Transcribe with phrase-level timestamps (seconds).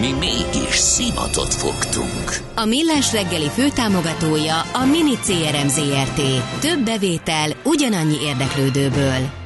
[0.00, 2.30] Mi mégis szimatot fogtunk.
[2.54, 6.20] A Millás reggeli főtámogatója a Mini CRM Zrt.
[6.60, 9.44] Több bevétel ugyanannyi érdeklődőből.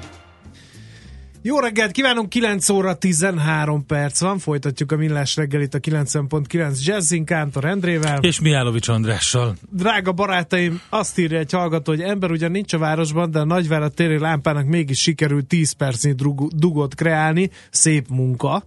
[1.43, 7.25] Jó reggelt kívánunk, 9 óra 13 perc van, folytatjuk a Millás reggelit a 90.9 Jazzin
[7.25, 8.19] Kántor Endrével.
[8.21, 9.55] És Mihálovics Andrással.
[9.71, 13.95] Drága barátaim, azt írja egy hallgató, hogy ember ugyan nincs a városban, de a nagyvárat
[13.95, 16.15] téri lámpának mégis sikerült 10 percnyi
[16.49, 18.65] dugót kreálni, szép munka.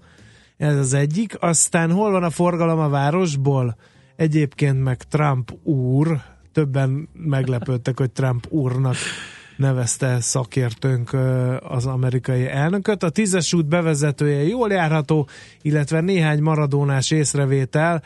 [0.58, 1.36] Ez az egyik.
[1.40, 3.76] Aztán hol van a forgalom a városból?
[4.16, 6.22] Egyébként meg Trump úr,
[6.52, 8.96] többen meglepődtek, hogy Trump úrnak
[9.58, 11.14] nevezte szakértőnk
[11.62, 13.04] az amerikai elnököt.
[13.04, 15.28] A tízes út bevezetője jól járható,
[15.62, 18.04] illetve néhány maradónás észrevétel.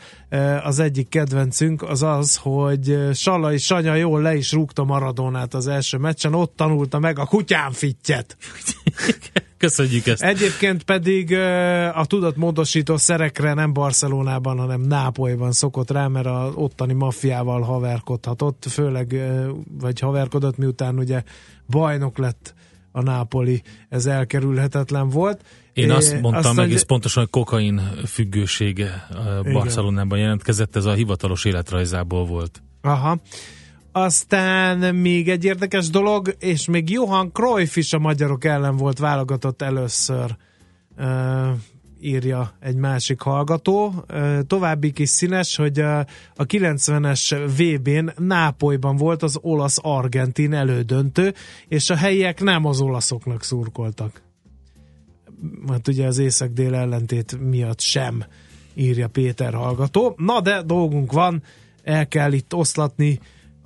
[0.64, 5.96] Az egyik kedvencünk az az, hogy Salai Sanya jól le is rúgta Maradónát az első
[5.96, 8.36] meccsen, ott tanulta meg a kutyán fittyet.
[9.58, 10.22] Köszönjük ezt.
[10.22, 11.32] Egyébként pedig
[11.94, 19.22] a tudatmódosító szerekre nem Barcelonában, hanem Nápolyban szokott rá, mert a ottani maffiával haverkodhatott, főleg,
[19.80, 21.22] vagy haverkodott, miután ugye
[21.66, 22.54] bajnok lett
[22.92, 25.44] a Nápoli, ez elkerülhetetlen volt.
[25.72, 29.06] Én azt mondtam Aztán, egész pontosan, hogy kokain függősége
[29.52, 32.62] Barcelonában jelentkezett, ez a hivatalos életrajzából volt.
[32.80, 33.20] Aha.
[34.04, 39.62] Aztán még egy érdekes dolog, és még Johan Cruyff is a magyarok ellen volt válogatott
[39.62, 40.36] először,
[40.98, 41.06] uh,
[42.00, 43.86] írja egy másik hallgató.
[43.86, 45.98] Uh, további kis színes, hogy uh,
[46.36, 51.34] a 90-es VB-n Nápolyban volt az olasz-argentin elődöntő,
[51.68, 54.22] és a helyiek nem az olaszoknak szurkoltak.
[55.68, 58.24] Hát ugye az észak-dél ellentét miatt sem,
[58.74, 60.14] írja Péter hallgató.
[60.16, 61.42] Na de dolgunk van,
[61.82, 63.20] el kell itt oszlatni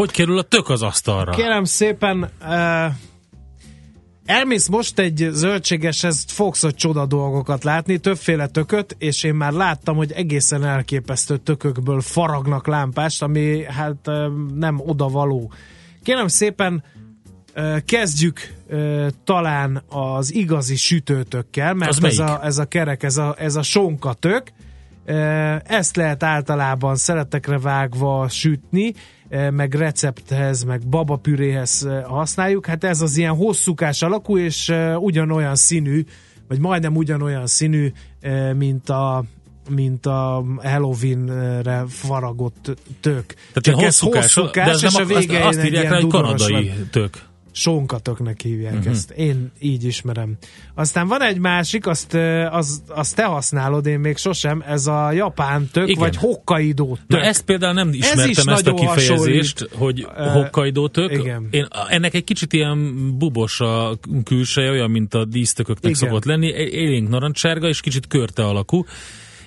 [0.00, 1.32] Hogy kerül a tök az asztalra?
[1.32, 2.94] Kérem szépen, uh,
[4.24, 9.96] elmész most egy zöldségeshez, fogsz a csoda dolgokat látni, többféle tököt, és én már láttam,
[9.96, 14.14] hogy egészen elképesztő tökökből faragnak lámpást, ami hát uh,
[14.54, 15.52] nem odavaló.
[16.02, 16.84] Kérem szépen,
[17.84, 18.54] kezdjük
[19.24, 24.52] talán az igazi sütőtökkel, mert ez a, ez a kerek, ez a, ez a sonkatök,
[25.64, 28.94] ezt lehet általában szeretekre vágva sütni,
[29.50, 32.66] meg recepthez, meg babapüréhez használjuk.
[32.66, 36.04] Hát ez az ilyen hosszúkás alakú, és ugyanolyan színű,
[36.48, 37.92] vagy majdnem ugyanolyan színű,
[38.56, 39.24] mint a,
[39.70, 43.26] mint a Halloween-re faragott tök.
[43.26, 46.06] Tehát Csak ez hosszúkás, de ez és nem a vége azt, azt írják rá, hogy
[46.06, 48.92] kanadai tök sónkatöknek hívják uh-huh.
[48.92, 49.10] ezt.
[49.10, 50.36] Én így ismerem.
[50.74, 52.14] Aztán van egy másik, azt,
[52.50, 56.00] az, azt te használod, én még sosem, ez a japán tök, Igen.
[56.00, 57.18] vagy Hokkaido tök.
[57.18, 59.70] Na ezt például nem ismertem Ez ezt a kifejezést, hasonlít.
[59.74, 61.12] hogy Hokkaido tök.
[61.12, 61.48] Igen.
[61.50, 66.08] Én, ennek egy kicsit ilyen bubos a külseje, olyan, mint a dísztököknek Igen.
[66.08, 66.46] szokott lenni.
[66.56, 68.84] Élénk narancsárga, és kicsit körte alakú.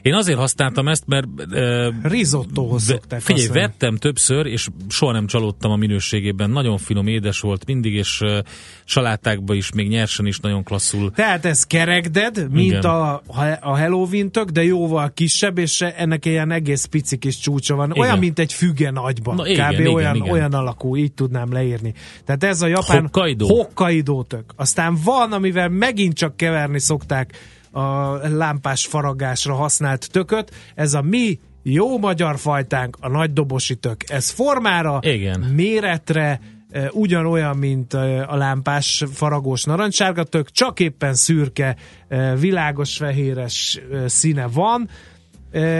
[0.04, 1.26] Én azért használtam ezt, mert...
[1.52, 3.70] Uh, Risottóhoz szokták Figyelj, használni.
[3.72, 6.50] vettem többször, és soha nem csalódtam a minőségében.
[6.50, 8.38] Nagyon finom, édes volt mindig, és uh,
[8.86, 11.12] salátákba is, még nyersen is nagyon klasszul.
[11.12, 13.22] Tehát ez kerekded, mint a,
[13.62, 17.90] a Halloween tök, de jóval kisebb, és ennek ilyen egész pici kis csúcsa van.
[17.90, 18.02] Igen.
[18.02, 19.36] Olyan, mint egy füge nagyban.
[19.36, 19.80] Na, igen, Kb.
[19.80, 20.30] Igen, olyan, igen.
[20.30, 21.94] olyan alakú, így tudnám leírni.
[22.26, 23.46] Tehát ez a japán Hokkaido.
[23.46, 24.54] Hokkaido tök.
[24.56, 27.34] Aztán van, amivel megint csak keverni szokták
[27.74, 30.52] a lámpás faragásra használt tököt.
[30.76, 34.10] Ez a mi jó magyar fajtánk, a nagy dobosi tök.
[34.10, 35.40] Ez formára, Igen.
[35.40, 36.40] méretre,
[36.72, 41.76] e, ugyanolyan, mint e, a lámpás faragós narancsárga tök, csak éppen szürke,
[42.08, 44.90] e, világos fehéres színe van.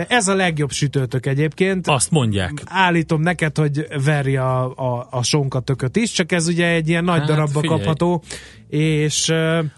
[0.08, 1.88] Ez a legjobb sütőtök egyébként.
[1.88, 2.52] Azt mondják.
[2.66, 7.20] Állítom neked, hogy verje a, a, a sonkatököt is, csak ez ugye egy ilyen nagy
[7.20, 7.78] hát, darabba figyelj.
[7.78, 8.24] kapható.
[8.70, 9.34] És,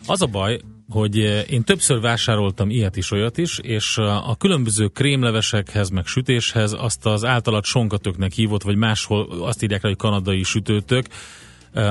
[0.05, 0.59] az a baj,
[0.89, 6.05] hogy eh, én többször vásároltam ilyet is, olyat is, és eh, a különböző krémlevesekhez, meg
[6.05, 11.05] sütéshez azt az általad sonkatöknek hívott, vagy máshol azt írják rá, hogy kanadai sütőtök,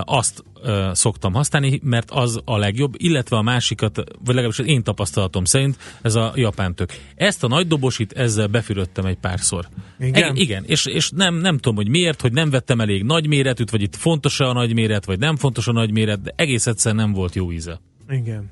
[0.04, 0.44] azt
[0.92, 6.14] szoktam használni, mert az a legjobb, illetve a másikat, vagy legalábbis én tapasztalatom szerint, ez
[6.14, 6.90] a japán tök.
[7.14, 9.68] Ezt a nagy dobosit ezzel befürödtem egy párszor.
[9.98, 10.22] Igen?
[10.22, 13.70] E, igen, és, és nem, nem tudom, hogy miért, hogy nem vettem elég nagy méretűt,
[13.70, 16.94] vagy itt fontos a nagy méret, vagy nem fontos a nagy méret, de egész egyszer
[16.94, 17.80] nem volt jó íze.
[18.08, 18.50] Igen.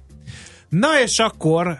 [0.72, 1.78] Na és akkor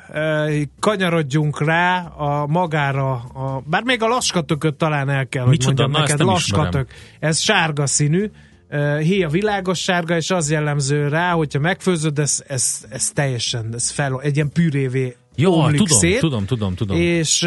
[0.81, 5.83] kanyarodjunk rá a magára, a, bár még a laskatököt talán el kell, hogy Micsoda?
[5.83, 6.91] mondjam Na, neked, laskatök.
[7.19, 8.31] Ez sárga színű,
[8.69, 13.91] eh, héja világos sárga, és az jellemző rá, hogyha megfőzöd, ez, ez, ez teljesen, ez
[13.91, 16.97] fel, egy ilyen pürévé Jó, tudom, szét, tudom, tudom, tudom.
[16.97, 17.43] És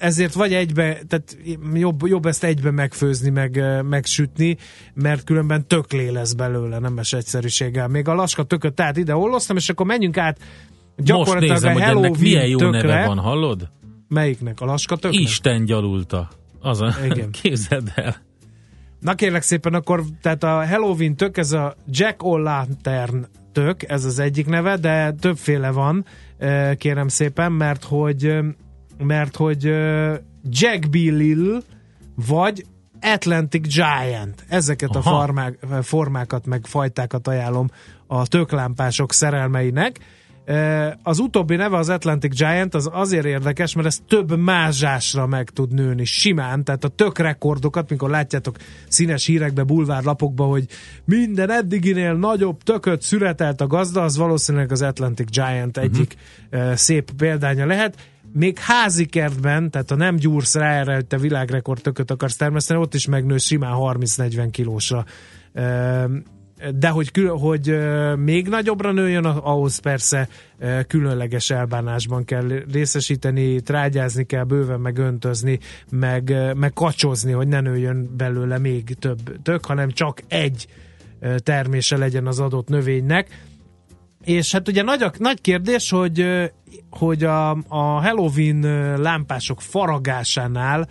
[0.00, 1.38] ezért vagy egybe, tehát
[1.74, 4.56] jobb, jobb ezt egybe megfőzni, meg, megsütni,
[4.94, 7.88] mert különben töklé lesz belőle, nemes egyszerűséggel.
[7.88, 10.38] Még a laska tököt tehát ide olloztam, és akkor menjünk át
[10.96, 12.82] gyakorlatilag Most nézem, a hogy ennek milyen jó tökre.
[12.82, 13.70] neve van, hallod?
[14.08, 14.60] Melyiknek?
[14.60, 15.20] A laska töknek?
[15.20, 16.28] Isten gyalulta.
[16.60, 17.30] Az a, Igen.
[17.42, 18.16] képzeld el.
[19.00, 24.18] Na kérlek szépen, akkor tehát a Halloween tök, ez a Jack O'Lantern tök, ez az
[24.18, 26.04] egyik neve, de többféle van,
[26.76, 28.38] kérem szépen, mert hogy
[28.98, 30.14] mert hogy uh,
[30.44, 30.94] Jack B.
[30.94, 31.62] Lill
[32.26, 32.64] vagy
[33.00, 34.44] Atlantic Giant.
[34.48, 35.10] Ezeket Aha.
[35.10, 37.70] a formák, formákat meg fajtákat ajánlom
[38.06, 39.98] a töklámpások szerelmeinek.
[41.02, 45.72] Az utóbbi neve az Atlantic Giant az azért érdekes, mert ez több mázsásra meg tud
[45.72, 48.56] nőni simán, tehát a tök rekordokat, mikor látjátok
[48.88, 50.66] színes hírekbe, bulvárlapokba, hogy
[51.04, 56.16] minden eddiginél nagyobb tököt születelt a gazda, az valószínűleg az Atlantic Giant egyik
[56.52, 56.74] uh-huh.
[56.74, 57.96] szép példánya lehet
[58.32, 62.80] még házi kertben, tehát ha nem gyúrsz rá erre, hogy te világrekord tököt akarsz termeszteni,
[62.80, 65.04] ott is megnő simán 30-40 kilósra.
[66.74, 67.78] De hogy, hogy
[68.16, 70.28] még nagyobbra nőjön, ahhoz persze
[70.86, 75.58] különleges elbánásban kell részesíteni, trágyázni kell, bőven megöntözni,
[75.90, 80.66] meg, meg kacsozni, hogy ne nőjön belőle még több tök, hanem csak egy
[81.36, 83.46] termése legyen az adott növénynek.
[84.24, 86.26] És hát ugye nagy, nagy kérdés, hogy
[86.90, 88.60] hogy a, a Halloween
[89.00, 90.88] lámpások faragásánál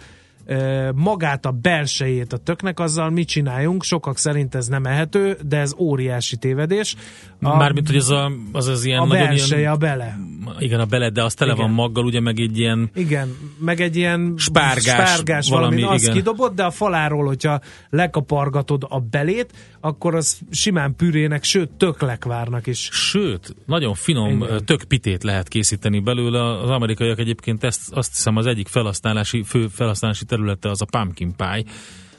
[0.95, 3.83] magát a belsejét a töknek, azzal mit csináljunk?
[3.83, 6.95] Sokak szerint ez nem ehető, de ez óriási tévedés.
[7.41, 8.99] A, Mármint, hogy ez a, az az ilyen...
[8.99, 10.17] A belseje, ilyen, a bele.
[10.59, 11.65] Igen, a bele, de az tele igen.
[11.65, 12.89] van maggal, ugye, meg egy ilyen...
[12.95, 18.85] Igen, meg egy ilyen spárgás, spárgás valami, valami az kidobott, de a faláról, hogyha lekapargatod
[18.89, 22.89] a belét, akkor az simán pürének, sőt, töklekvárnak is.
[22.91, 24.65] Sőt, nagyon finom igen.
[24.65, 26.59] tök pitét lehet készíteni belőle.
[26.61, 31.35] Az amerikaiak egyébként ezt azt hiszem az egyik felhasználási, fő felhasználási területe az a pumpkin
[31.35, 31.63] pie,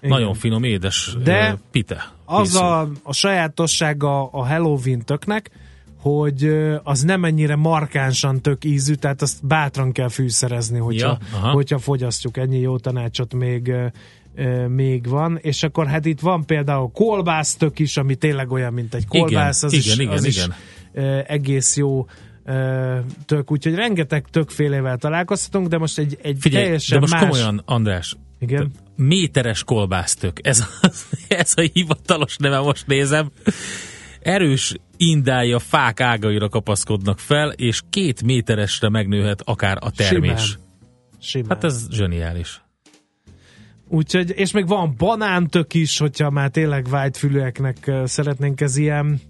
[0.01, 0.19] igen.
[0.19, 2.13] Nagyon finom, édes De pite.
[2.25, 5.51] Az a, a sajátossága a Halloween töknek,
[6.01, 6.51] hogy
[6.83, 12.37] az nem ennyire markánsan tök ízű, tehát azt bátran kell fűszerezni, hogyha, ja, hogyha fogyasztjuk.
[12.37, 13.73] Ennyi jó tanácsot még
[14.69, 19.07] még van, és akkor hát itt van például kolbásztök is, ami tényleg olyan, mint egy
[19.07, 20.55] kolbász, igen, az, igen, is, igen, az igen.
[20.95, 22.07] is egész jó
[23.27, 27.23] tök, úgyhogy rengeteg tökfélével találkozhatunk, de most egy, egy Figyelj, teljesen de most más...
[27.23, 28.73] komolyan, András, igen.
[29.01, 30.47] Méteres kolbásztök.
[30.47, 30.91] Ez a,
[31.29, 33.31] ez a hivatalos neve, most nézem.
[34.21, 40.41] Erős indája fák ágaira kapaszkodnak fel, és két méteresre megnőhet akár a termés.
[40.41, 40.67] Simán.
[41.21, 41.49] Simán.
[41.49, 42.63] Hát ez zseniális.
[43.89, 46.87] Úgyhogy, és még van banántök is, hogyha már tényleg
[47.17, 49.21] fülőeknek szeretnénk ez ilyen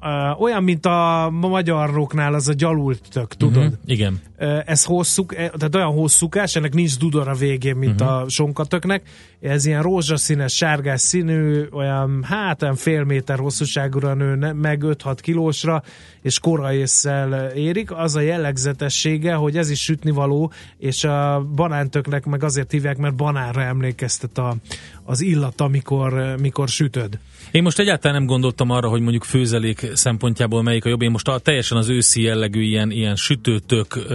[0.00, 3.62] uh, olyan, mint a magyaroknál az a gyalult tök, tudod?
[3.62, 4.20] Uh-huh, igen.
[4.38, 8.16] Uh, ez hosszú, tehát olyan hosszúkás, ennek nincs dudor a végén, mint uh-huh.
[8.16, 9.02] a sonkatöknek.
[9.40, 15.82] Ez ilyen rózsaszínes, sárgás színű, olyan, hát fél méter hosszúságúra nő, meg 5-6 kilósra,
[16.22, 17.90] és kora észsel érik.
[17.90, 23.14] Az a jellegzetessége, hogy ez is sütni való, és a banántöknek meg azért hívják, mert
[23.14, 24.56] banánra emlékeztet a,
[25.04, 27.18] az illat, amikor, mikor sütöd.
[27.50, 31.02] Én most egyáltalán nem gondoltam arra, hogy mondjuk főzelék szempontjából melyik a jobb.
[31.02, 34.06] Én most a, teljesen az őszi jellegű ilyen, ilyen sütőtök uh,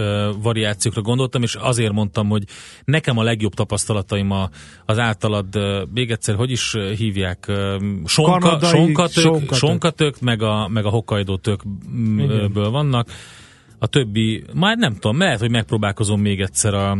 [0.42, 2.44] variációkra gondoltam, és azért mondtam, hogy
[2.84, 4.50] nekem a legjobb tapasztalataim a,
[4.84, 7.52] az általad, még egyszer, hogy is hívják,
[8.04, 9.54] sonka, Kanadai, sonkatök, sonkatök.
[9.54, 13.08] sonkatök, meg a, meg a Hokkaido tökből vannak.
[13.78, 16.98] A többi, már nem tudom, lehet, hogy megpróbálkozom még egyszer a,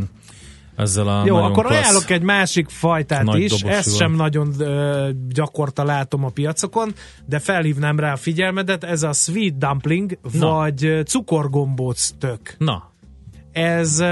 [0.76, 5.84] ezzel a Jó, akkor klassz, ajánlok egy másik fajtát is, ezt sem nagyon ö, gyakorta
[5.84, 6.92] látom a piacokon,
[7.26, 10.48] de felhívnám rá a figyelmedet, ez a sweet dumpling, Na.
[10.48, 12.54] vagy cukorgombóc tök.
[12.58, 12.91] Na.
[13.52, 14.04] Ez,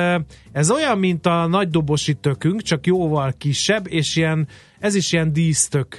[0.52, 5.32] ez olyan, mint a nagy dobosi tökünk, csak jóval kisebb, és ilyen, ez is ilyen
[5.32, 5.96] dísztök,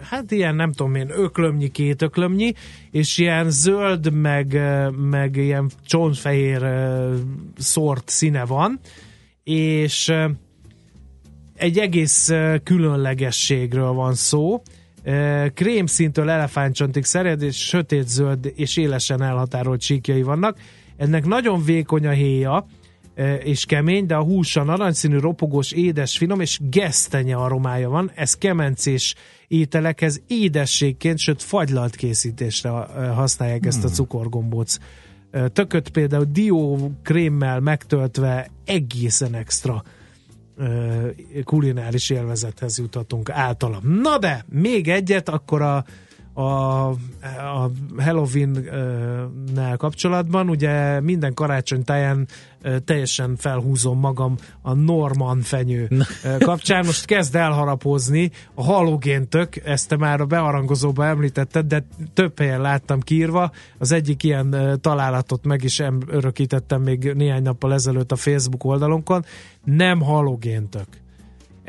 [0.00, 2.54] hát ilyen nem tudom én, öklömnyi, két öklömnyi,
[2.90, 4.60] és ilyen zöld, meg,
[4.96, 6.66] meg ilyen csontfehér
[7.58, 8.80] szort színe van,
[9.44, 10.12] és
[11.54, 12.30] egy egész
[12.64, 14.62] különlegességről van szó.
[15.54, 20.58] krémszintől elefántcsontig szered, és sötétzöld és élesen elhatárolt csíkjai vannak.
[20.96, 22.66] Ennek nagyon vékony a héja,
[23.42, 28.10] és kemény, de a húsa narancsszínű, ropogós, édes, finom, és gesztenye aromája van.
[28.14, 29.14] Ez kemencés
[29.48, 32.68] ételekhez édességként, sőt fagylalt készítésre
[33.14, 33.94] használják ezt a hmm.
[33.94, 34.76] cukorgombóc.
[35.52, 39.82] Tököt például dió krémmel megtöltve egészen extra
[41.44, 44.00] kulináris élvezethez juthatunk általam.
[44.00, 45.84] Na de, még egyet, akkor a
[46.40, 46.88] a,
[47.54, 52.28] a Halloween-nel kapcsolatban, ugye minden karácsony táján
[52.84, 55.88] teljesen felhúzom magam a Norman fenyő
[56.38, 56.84] kapcsán.
[56.86, 63.00] Most kezd elharapozni a halogéntök, ezt te már a bearangozóba említetted, de több helyen láttam
[63.00, 63.50] kiírva.
[63.78, 69.24] Az egyik ilyen találatot meg is örökítettem még néhány nappal ezelőtt a Facebook oldalunkon.
[69.64, 70.86] Nem halogéntök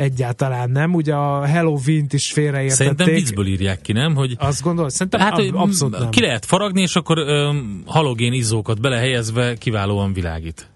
[0.01, 0.93] Egyáltalán nem.
[0.93, 2.87] Ugye a Halloween-t is félreértették.
[2.87, 4.15] Szerintem viccből írják ki, nem?
[4.15, 4.91] Hogy Azt gondolod?
[4.91, 6.09] Szerintem hát, ab- abszolút nem.
[6.09, 10.69] Ki lehet faragni, és akkor öm, halogén izzókat belehelyezve kiválóan világít.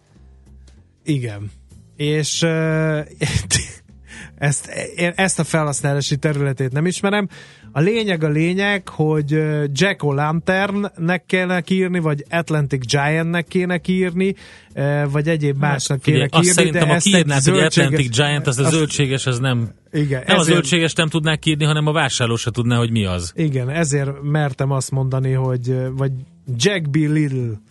[1.04, 1.52] Igen.
[1.96, 2.42] És
[4.38, 4.70] ezt,
[5.16, 7.30] ezt a felhasználási területét nem ismerem.
[7.76, 9.32] A lényeg a lényeg, hogy
[9.72, 14.36] Jack O'Lanternnek kéne írni, vagy Atlantic Giantnek kéne írni,
[15.12, 16.38] vagy egyéb hát, másnak kéne írni.
[16.38, 19.70] Azt szerintem, ha kiírnád, hogy Atlantic Giant, az a zöldséges, az nem...
[19.92, 23.06] Igen, nem ezért, a zöldséges nem tudnák írni, hanem a vásárló se tudná, hogy mi
[23.06, 23.32] az.
[23.36, 26.12] Igen, ezért mertem azt mondani, hogy vagy
[26.58, 26.96] Jack B.
[26.96, 27.62] Little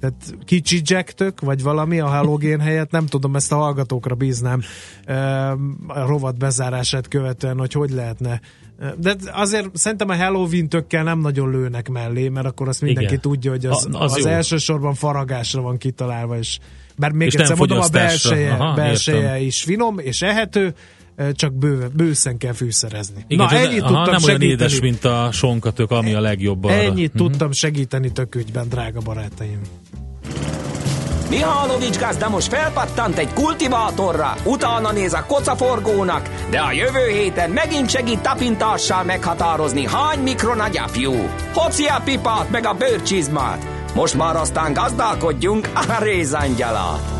[0.00, 4.60] tehát kicsi jacktök, vagy valami a halogén helyett, nem tudom, ezt a hallgatókra bíznám
[5.86, 8.40] a rovat bezárását követően, hogy hogy lehetne.
[8.98, 13.20] De azért szerintem a Halloween tökkel nem nagyon lőnek mellé, mert akkor azt mindenki Igen.
[13.20, 16.58] tudja, hogy az, a, az, az elsősorban faragásra van kitalálva, és
[16.96, 20.74] bár még és egyszer mondom, a belseje, Aha, belseje is finom és ehető,
[21.32, 23.24] csak bő, bőszen kell fűszerezni.
[23.28, 24.44] Igen, Na, ennyit aha, tudtam nem segíteni.
[24.46, 26.74] olyan édes, mint a sonkatök, ami a legjobb arra.
[26.74, 27.28] Ennyit uh-huh.
[27.28, 29.60] tudtam segíteni tök ügyben, drága barátaim.
[31.28, 37.90] Mihálovics gazda most felpattant egy kultivátorra, utána néz a kocaforgónak, de a jövő héten megint
[37.90, 41.12] segít tapintással meghatározni, hány mikron a gyapjú.
[41.54, 43.66] Hoci a pipát meg a bőrcsizmát.
[43.94, 47.16] Most már aztán gazdálkodjunk a rézangyalat.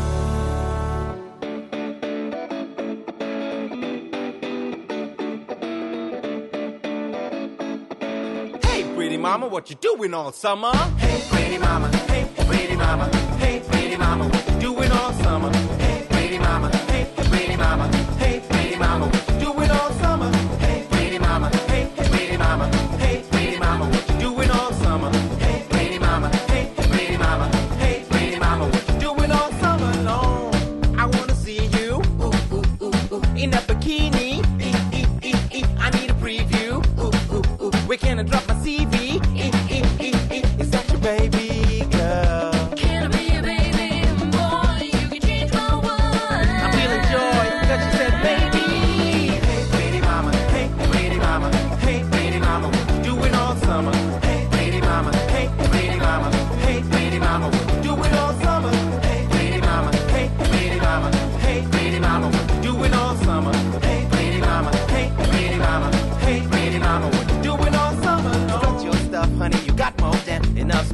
[9.27, 10.71] mama, what you doing all summer?
[10.97, 13.16] Hey, pretty mama, hey, pretty mama, hey, pretty
[13.97, 14.86] mama, what you doing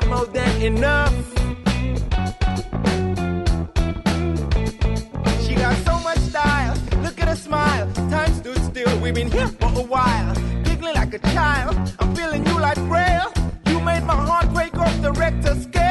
[0.00, 1.14] Got more than enough.
[5.42, 7.90] She got so much style, look at her smile.
[8.10, 10.34] Time stood still, we've been here for a while.
[10.64, 13.32] Giggling like a child, I'm feeling you like braille.
[13.66, 15.84] You made my heart break off the Richter scale.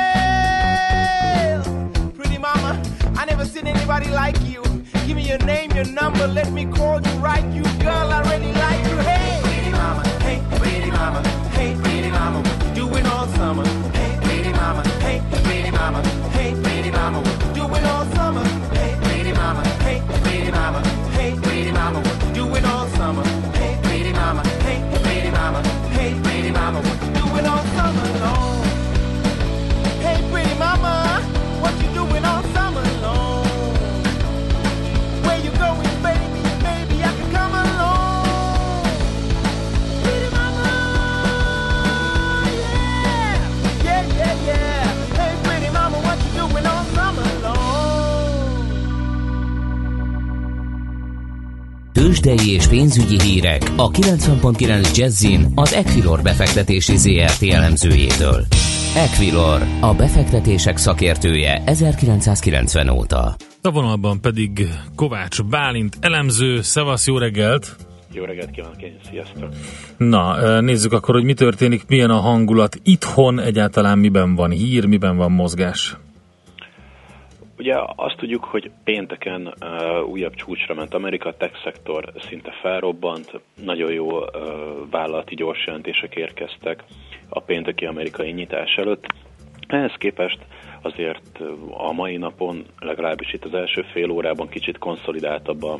[2.13, 2.81] Pretty mama,
[3.17, 4.63] I never seen anybody like you.
[5.05, 7.45] Give me your name, your number, let me call you right.
[7.53, 8.97] You girl, I really like you.
[8.97, 13.78] Hey, pretty mama, hey, pretty mama, hey, pretty mama, what you doing all summer?
[15.91, 16.18] diamond.
[52.19, 58.45] Tőzsdei és pénzügyi hírek a 90.9 Jazzin az Equilor befektetési ZRT elemzőjétől.
[58.95, 63.35] Equilor, a befektetések szakértője 1990 óta.
[63.61, 66.61] A vonalban pedig Kovács Bálint elemző.
[66.61, 67.75] Szevasz, jó reggelt!
[68.13, 69.49] Jó reggelt kívánok én, sziasztok!
[69.97, 75.17] Na, nézzük akkor, hogy mi történik, milyen a hangulat itthon, egyáltalán miben van hír, miben
[75.17, 75.97] van mozgás.
[77.59, 83.39] Ugye azt tudjuk, hogy pénteken uh, újabb csúcsra ment Amerika, a tech szektor szinte felrobbant,
[83.63, 84.27] nagyon jó uh,
[84.91, 86.83] vállalati gyors jelentések érkeztek
[87.29, 89.05] a pénteki amerikai nyitás előtt.
[89.67, 90.39] Ehhez képest
[90.81, 91.39] azért
[91.77, 95.79] a mai napon, legalábbis itt az első fél órában kicsit konszolidáltabb a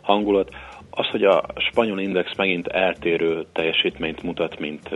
[0.00, 0.54] hangulat.
[0.90, 4.90] Az, hogy a spanyol index megint eltérő teljesítményt mutat, mint,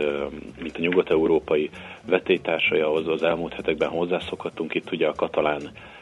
[0.61, 1.69] mint a nyugat-európai
[2.05, 4.73] vetétársai, ahhoz az elmúlt hetekben hozzászokhattunk.
[4.73, 5.61] Itt ugye a katalán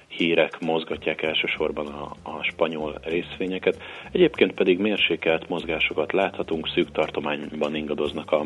[0.09, 3.81] hírek mozgatják elsősorban a, a spanyol részvényeket.
[4.11, 8.45] Egyébként pedig mérsékelt mozgásokat láthatunk, szűk tartományban ingadoznak a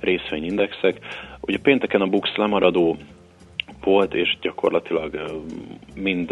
[0.00, 0.98] részvényindexek.
[1.40, 2.96] Ugye pénteken a Bux lemaradó
[3.80, 5.32] volt, és gyakorlatilag
[5.94, 6.30] mind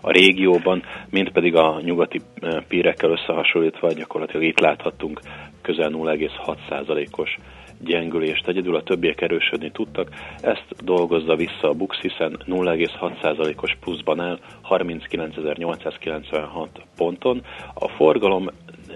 [0.00, 2.20] a régióban, mint pedig a nyugati
[2.68, 5.20] pírekkel összehasonlítva gyakorlatilag itt láthattunk
[5.62, 7.38] közel 0,6%-os
[7.84, 10.08] gyengülést, egyedül a többiek erősödni tudtak,
[10.40, 16.66] ezt dolgozza vissza a Bux, hiszen 0,6%-os pluszban áll 39.896
[16.96, 17.42] ponton.
[17.74, 18.48] A forgalom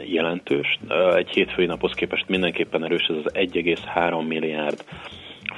[0.04, 0.78] jelentős,
[1.14, 4.84] egy hétfői naphoz képest mindenképpen erős, ez az 1,3 milliárd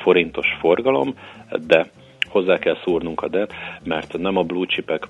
[0.03, 1.15] forintos forgalom,
[1.67, 1.91] de
[2.31, 3.47] hozzá kell szúrnunk a de,
[3.85, 5.07] mert nem a blue chipek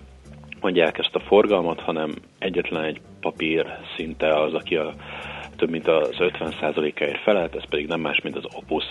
[0.61, 3.66] mondják ezt a forgalmat, hanem egyetlen egy papír
[3.97, 4.95] szinte az, aki a
[5.62, 8.85] több mint az 50%-áért felelt, ez pedig nem más, mint az Opus.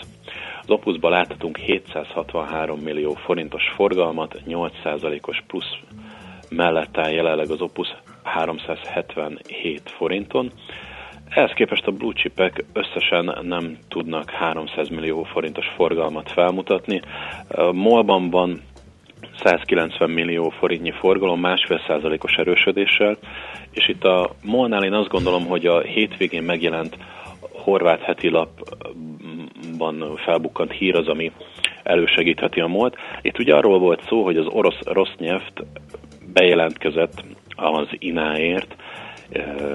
[0.62, 5.76] Az Opusban láthatunk 763 millió forintos forgalmat, 8%-os plusz
[6.50, 7.88] mellett áll jelenleg az Opus
[8.22, 10.50] 377 forinton.
[11.28, 17.00] Ehhez képest a blue chipek összesen nem tudnak 300 millió forintos forgalmat felmutatni.
[17.72, 18.60] Molban van
[19.44, 23.16] 190 millió forintnyi forgalom, másfél százalékos erősödéssel,
[23.70, 26.96] és itt a Molnál én azt gondolom, hogy a hétvégén megjelent
[27.52, 31.32] horvát heti lapban felbukkant hír az, ami
[31.82, 32.96] elősegítheti a MOL-t.
[33.22, 35.64] Itt ugye arról volt szó, hogy az orosz rossz nyelvt
[36.32, 37.24] bejelentkezett
[37.56, 38.76] az ináért,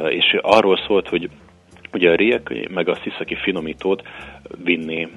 [0.09, 1.29] és arról szólt, hogy
[1.93, 4.01] ugye a riek meg a sziszaki finomítót
[4.63, 5.07] vinni,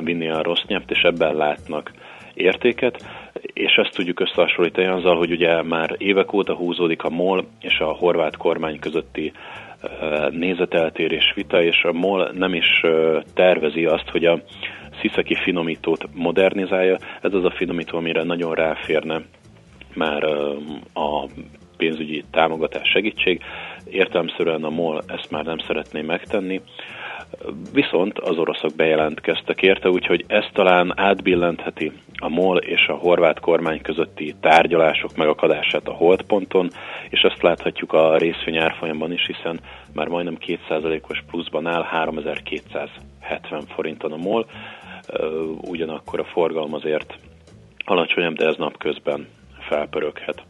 [0.00, 1.92] vinni a rossz nyelvt, és ebben látnak
[2.34, 3.04] értéket,
[3.42, 7.92] és ezt tudjuk összehasonlítani azzal, hogy ugye már évek óta húzódik a MOL és a
[7.92, 9.32] horvát kormány közötti
[10.30, 12.82] nézeteltérés vita, és a MOL nem is
[13.34, 14.40] tervezi azt, hogy a
[15.00, 16.96] sziszeki finomítót modernizálja.
[17.20, 19.22] Ez az a finomító, amire nagyon ráférne
[19.94, 20.24] már
[20.94, 21.28] a
[21.76, 23.42] pénzügyi támogatás segítség.
[23.90, 26.60] Értelmszerűen a MOL ezt már nem szeretné megtenni.
[27.72, 33.80] Viszont az oroszok bejelentkeztek érte, úgyhogy ez talán átbillentheti a MOL és a horvát kormány
[33.80, 36.70] közötti tárgyalások megakadását a holdponton,
[37.08, 39.60] és ezt láthatjuk a részvény árfolyamban is, hiszen
[39.94, 44.46] már majdnem 2%-os pluszban áll 3270 forinton a MOL,
[45.60, 47.18] ugyanakkor a forgalom azért
[47.84, 50.42] alacsonyabb, de ez napközben felpöröghet.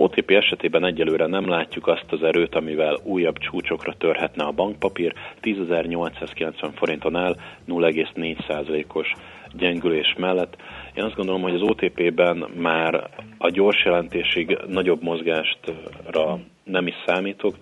[0.00, 5.14] OTP esetében egyelőre nem látjuk azt az erőt, amivel újabb csúcsokra törhetne a bankpapír.
[5.42, 7.36] 10.890 forinton áll
[7.68, 9.12] 0,4%-os
[9.52, 10.56] gyengülés mellett.
[10.94, 17.56] Én azt gondolom, hogy az OTP-ben már a gyors jelentésig nagyobb mozgástra nem is számítok.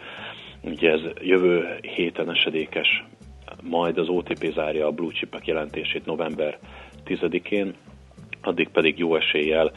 [0.63, 3.05] Ugye ez jövő héten esedékes,
[3.63, 6.59] majd az OTP zárja a blue chipek jelentését november
[7.07, 7.75] 10-én,
[8.43, 9.73] addig pedig jó eséllyel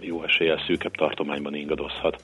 [0.00, 2.22] jó eséllyel szűkebb tartományban ingadozhat.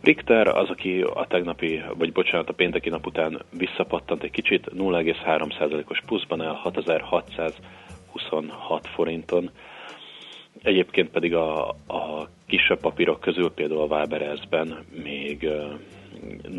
[0.00, 6.00] Richter az, aki a tegnapi, vagy bocsánat, a pénteki nap után visszapattant egy kicsit, 0,3%-os
[6.06, 9.50] pluszban el 6626 forinton.
[10.62, 15.48] Egyébként pedig a, a kisebb papírok közül, például a Waberezben még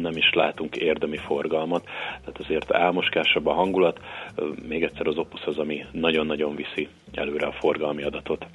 [0.01, 1.84] nem is látunk érdemi forgalmat,
[2.19, 3.99] tehát azért álmoskásabb a hangulat,
[4.67, 8.45] még egyszer az Opus az, ami nagyon-nagyon viszi előre a forgalmi adatot.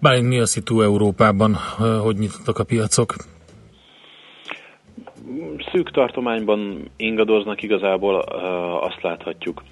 [0.00, 1.54] Bálint mi a szitu Európában,
[2.02, 3.14] hogy nyitottak a piacok?
[5.72, 8.14] Szűk tartományban ingadoznak igazából,
[8.80, 9.62] azt láthatjuk,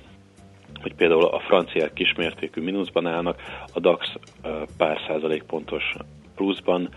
[0.83, 3.40] hogy például a franciák kismértékű mínuszban állnak,
[3.72, 4.12] a DAX
[4.76, 5.83] pár százalékpontos
[6.35, 6.88] pluszban,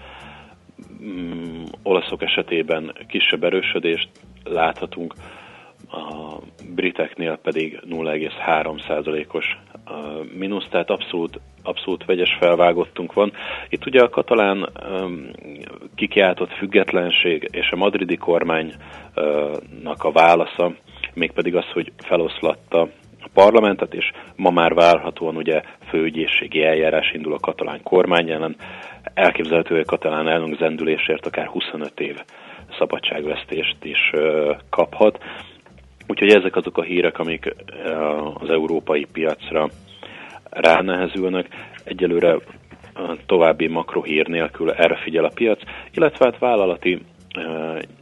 [1.06, 4.10] mm, olaszok esetében kisebb erősödést
[4.44, 5.14] láthatunk,
[5.92, 6.38] a
[6.76, 9.58] briteknél pedig 0,3%-os
[10.38, 13.32] mínusz, tehát abszolút, abszolút vegyes felvágottunk van.
[13.70, 14.70] Itt ugye a katalán
[15.96, 18.78] kikiáltott függetlenség és a madridi kormánynak
[20.04, 20.74] a válasza,
[21.14, 22.90] mégpedig az, hogy feloszlatta
[23.36, 28.56] parlamentet, és ma már várhatóan ugye főügyészségi eljárás indul a katalán kormány ellen.
[29.14, 32.16] Elképzelhető, hogy a katalán elnök zendülésért akár 25 év
[32.78, 34.12] szabadságvesztést is
[34.70, 35.24] kaphat.
[36.08, 37.56] Úgyhogy ezek azok a hírek, amik
[38.34, 39.70] az európai piacra
[40.50, 41.48] ránehezülnek.
[41.84, 42.36] Egyelőre
[43.26, 45.60] további makrohír nélkül erre figyel a piac,
[45.94, 47.02] illetve hát vállalati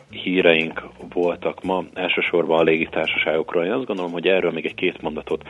[0.10, 3.66] híreink voltak ma, elsősorban a légitársaságokról.
[3.66, 5.44] Én azt gondolom, hogy erről még egy két mondatot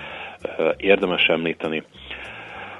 [0.77, 1.83] érdemes említeni.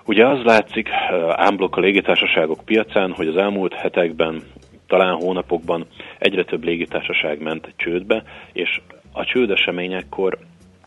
[0.05, 0.89] Ugye az látszik
[1.29, 4.41] ámblok a légitársaságok piacán, hogy az elmúlt hetekben,
[4.87, 5.85] talán hónapokban
[6.17, 10.37] egyre több légitársaság ment csődbe, és a csődeseményekkor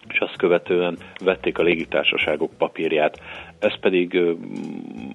[0.09, 3.21] és azt követően vették a légitársaságok papírját.
[3.59, 4.21] Ez pedig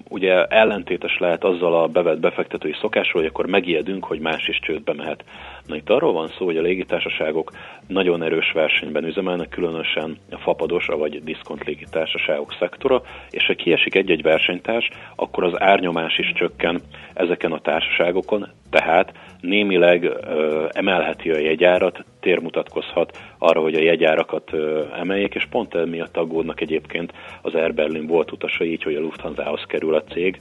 [0.08, 4.92] ugye ellentétes lehet azzal a bevett befektetői szokásról, hogy akkor megijedünk, hogy más is csődbe
[4.92, 5.24] mehet.
[5.72, 7.52] Na itt arról van szó, hogy a légitársaságok
[7.86, 14.22] nagyon erős versenyben üzemelnek, különösen a fapados, vagy diszkont légitársaságok szektora, és ha kiesik egy-egy
[14.22, 16.80] versenytárs, akkor az árnyomás is csökken
[17.14, 24.84] ezeken a társaságokon, tehát némileg ö, emelheti a jegyárat, térmutatkozhat arra, hogy a jegyárakat ö,
[24.96, 29.64] emeljék, és pont emiatt aggódnak egyébként az Air Berlin volt utasai, így, hogy a Lufthansa-hoz
[29.66, 30.40] kerül a cég,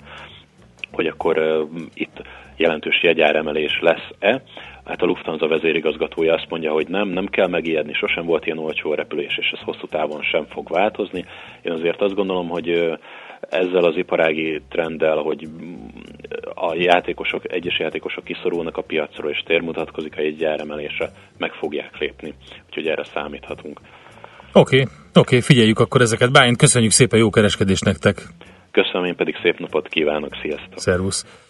[0.91, 1.63] hogy akkor ö,
[1.94, 2.22] itt
[2.62, 4.41] jelentős jegyáremelés lesz-e.
[4.86, 8.94] Hát a Lufthansa vezérigazgatója azt mondja, hogy nem, nem kell megijedni, sosem volt ilyen olcsó
[8.94, 11.26] repülés, és ez hosszú távon sem fog változni.
[11.62, 12.98] Én azért azt gondolom, hogy
[13.50, 15.48] ezzel az iparági trenddel, hogy
[16.56, 21.98] a játékosok, egyes játékosok kiszorulnak a piacról, és tér mutatkozik a egy emelésre, meg fogják
[21.98, 22.34] lépni.
[22.67, 23.80] Úgyhogy erre számíthatunk.
[24.54, 26.32] Oké, okay, oké, okay, figyeljük akkor ezeket.
[26.32, 28.22] Bájn, köszönjük szépen, jó kereskedést nektek!
[28.72, 30.80] Köszönöm, én pedig szép napot kívánok, sziasztok!
[30.80, 31.50] Szervusz!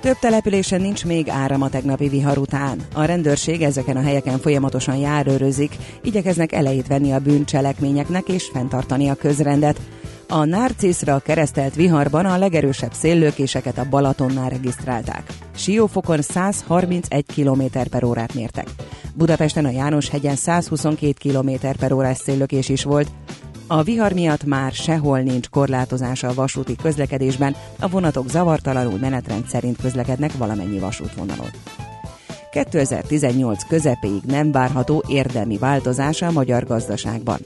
[0.00, 2.80] Több településen nincs még áram a tegnapi vihar után.
[2.94, 9.14] A rendőrség ezeken a helyeken folyamatosan járőrözik, igyekeznek elejét venni a bűncselekményeknek és fenntartani a
[9.14, 9.80] közrendet.
[10.28, 15.22] A Narciszra keresztelt viharban a legerősebb széllőkéseket a Balatonnál regisztrálták.
[15.54, 18.68] Siófokon 131 km per órát mértek.
[19.14, 23.10] Budapesten a János hegyen 122 km per órás széllökés is volt,
[23.72, 29.76] a vihar miatt már sehol nincs korlátozása a vasúti közlekedésben, a vonatok zavartalanul menetrend szerint
[29.80, 31.50] közlekednek valamennyi vasútvonalon.
[32.50, 37.38] 2018 közepéig nem várható érdemi változása a magyar gazdaságban.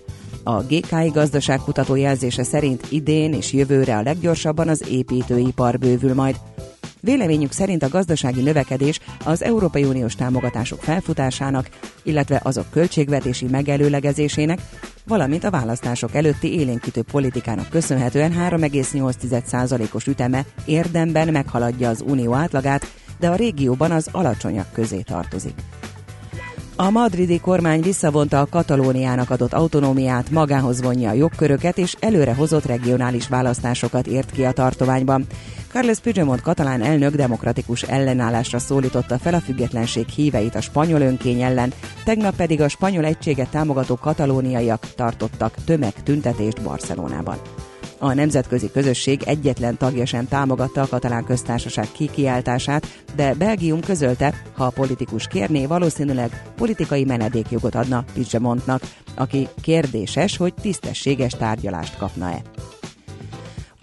[0.43, 6.37] A GKI gazdaságkutató jelzése szerint idén és jövőre a leggyorsabban az építőipar bővül majd,
[7.05, 11.69] Véleményük szerint a gazdasági növekedés az Európai Uniós támogatások felfutásának,
[12.03, 14.61] illetve azok költségvetési megelőlegezésének,
[15.07, 22.87] valamint a választások előtti élénkítő politikának köszönhetően 3,8%-os üteme érdemben meghaladja az unió átlagát,
[23.19, 25.55] de a régióban az alacsonyak közé tartozik.
[26.77, 32.65] A madridi kormány visszavonta a Katalóniának adott autonómiát, magához vonja a jogköröket és előre hozott
[32.65, 35.27] regionális választásokat ért ki a tartományban.
[35.73, 41.73] Carles Puigdemont katalán elnök demokratikus ellenállásra szólította fel a függetlenség híveit a spanyol önkény ellen,
[42.05, 47.37] tegnap pedig a spanyol egységet támogató katalóniaiak tartottak tömegtüntetést Barcelonában.
[48.05, 52.87] A nemzetközi közösség egyetlen tagja sem támogatta a katalán köztársaság kikiáltását,
[53.17, 58.83] de Belgium közölte, ha a politikus kérné, valószínűleg politikai menedékjogot adna Puigdemontnak,
[59.14, 62.43] aki kérdéses, hogy tisztességes tárgyalást kapna-e.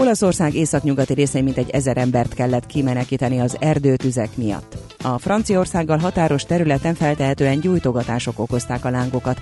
[0.02, 4.78] Olaszország északnyugati részén mintegy ezer embert kellett kimenekíteni az erdőtüzek miatt.
[5.04, 9.42] A Franciaországgal határos területen feltehetően gyújtogatások okozták a lángokat.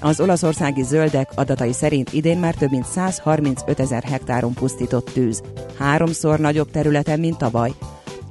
[0.00, 5.42] Az olaszországi zöldek adatai szerint idén már több mint 135 ezer hektáron pusztított tűz,
[5.78, 7.72] háromszor nagyobb területen, mint tavaly.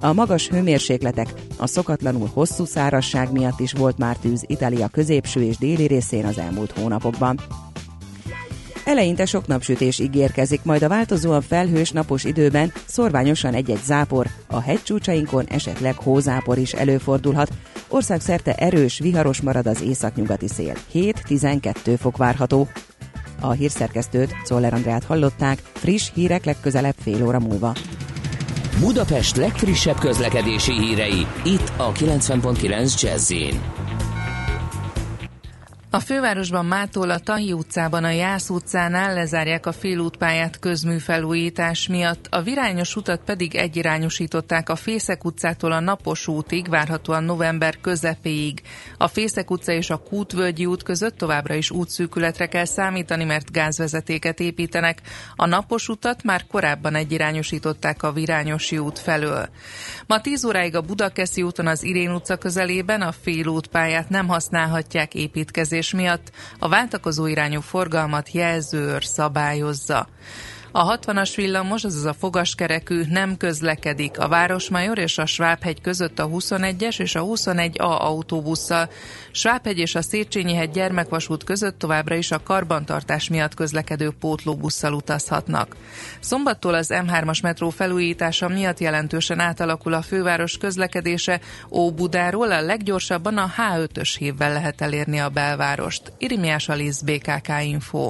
[0.02, 5.58] A magas hőmérsékletek, a szokatlanul hosszú szárasság miatt is volt már tűz Itália középső és
[5.58, 7.40] déli részén az elmúlt hónapokban.
[8.88, 15.46] Eleinte sok napsütés ígérkezik, majd a változóan felhős napos időben szorványosan egy-egy zápor, a hegycsúcsainkon
[15.46, 17.50] esetleg hózápor is előfordulhat.
[17.88, 20.74] Országszerte erős, viharos marad az északnyugati szél.
[20.94, 22.68] 7-12 fok várható.
[23.42, 27.74] A hírszerkesztőt, Czoller Andrát hallották, friss hírek legközelebb fél óra múlva.
[28.80, 33.32] Budapest legfrissebb közlekedési hírei, itt a 90.9 jazz
[35.90, 42.42] a fővárosban mától a Tahi utcában a Jász utcánál lezárják a félútpályát közműfelújítás miatt, a
[42.42, 48.62] Virányos utat pedig egyirányosították a Fészek utcától a Napos útig, várhatóan november közepéig.
[48.98, 54.40] A Fészek utca és a Kútvölgyi út között továbbra is útszűkületre kell számítani, mert gázvezetéket
[54.40, 55.02] építenek.
[55.36, 59.50] A Napos utat már korábban egyirányosították a Virányosi út felől.
[60.08, 65.76] Ma 10 óráig a Budakeszi úton az Irén utca közelében a félútpályát nem használhatják építkezés
[65.78, 70.08] közlekedés miatt a váltakozó irányú forgalmat jelzőr szabályozza.
[70.80, 76.28] A 60-as villamos, azaz a fogaskerekű nem közlekedik a Városmajor és a Svábhegy között a
[76.28, 78.90] 21-es és a 21A autóbusszal.
[79.32, 85.76] Svábhegy és a Széchenyi hegy gyermekvasút között továbbra is a karbantartás miatt közlekedő pótlóbusszal utazhatnak.
[86.20, 91.40] Szombattól az M3-as metró felújítása miatt jelentősen átalakul a főváros közlekedése.
[91.72, 96.12] Óbudáról a leggyorsabban a H5-ös hívvel lehet elérni a belvárost.
[96.18, 98.10] Irimiás Alisz, BKK Info.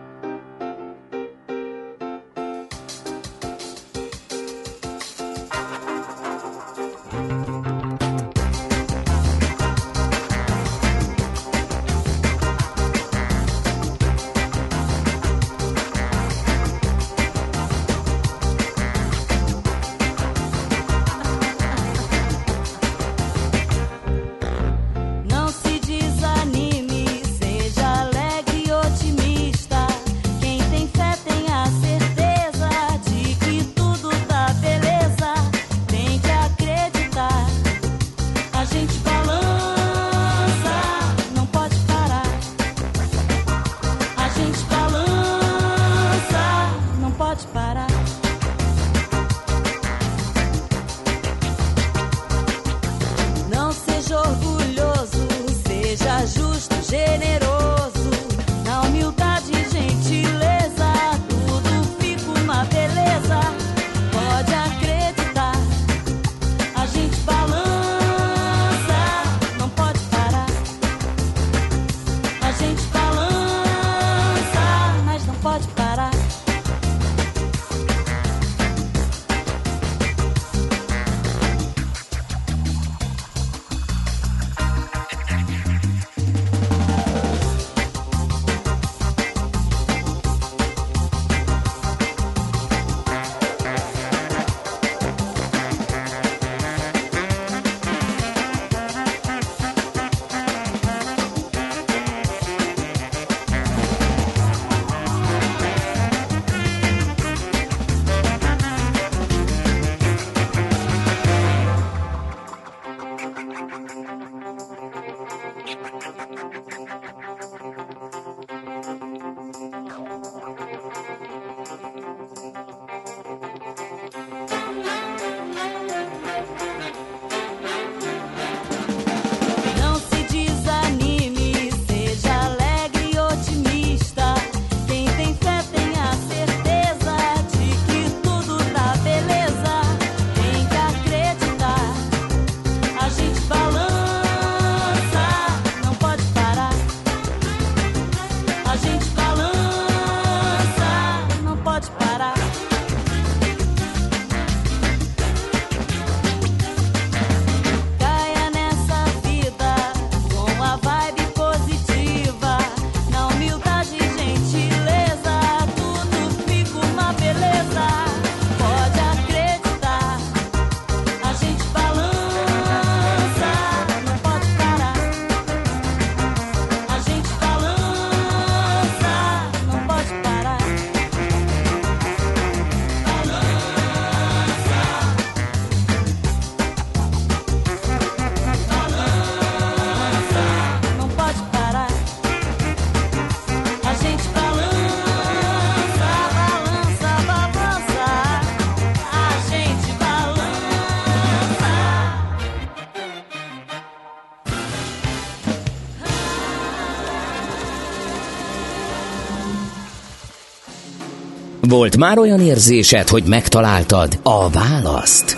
[211.71, 215.37] Volt már olyan érzésed, hogy megtaláltad a választ?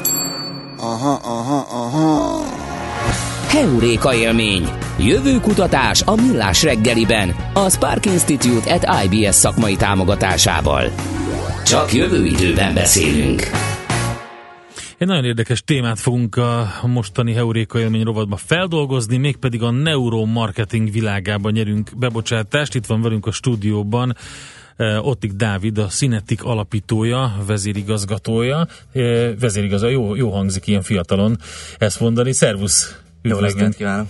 [0.77, 2.43] Aha, aha, aha.
[3.47, 4.69] Heuréka élmény.
[4.99, 7.35] Jövő kutatás a Millás reggeliben.
[7.53, 10.91] A Spark Institute at IBS szakmai támogatásával.
[11.65, 13.41] Csak jövő időben beszélünk.
[14.97, 21.51] Egy nagyon érdekes témát fogunk a mostani Heuréka élmény rovatba feldolgozni, mégpedig a neuromarketing világában
[21.51, 22.75] nyerünk bebocsátást.
[22.75, 24.15] Itt van velünk a stúdióban
[25.01, 28.67] Ottik Dávid, a Cinetic alapítója, vezérigazgatója.
[29.39, 31.38] Vezérigazgató, jó, jó hangzik ilyen fiatalon
[31.77, 32.31] ezt mondani.
[32.31, 32.97] Szervusz!
[33.21, 34.07] Jó reggelt kívánok!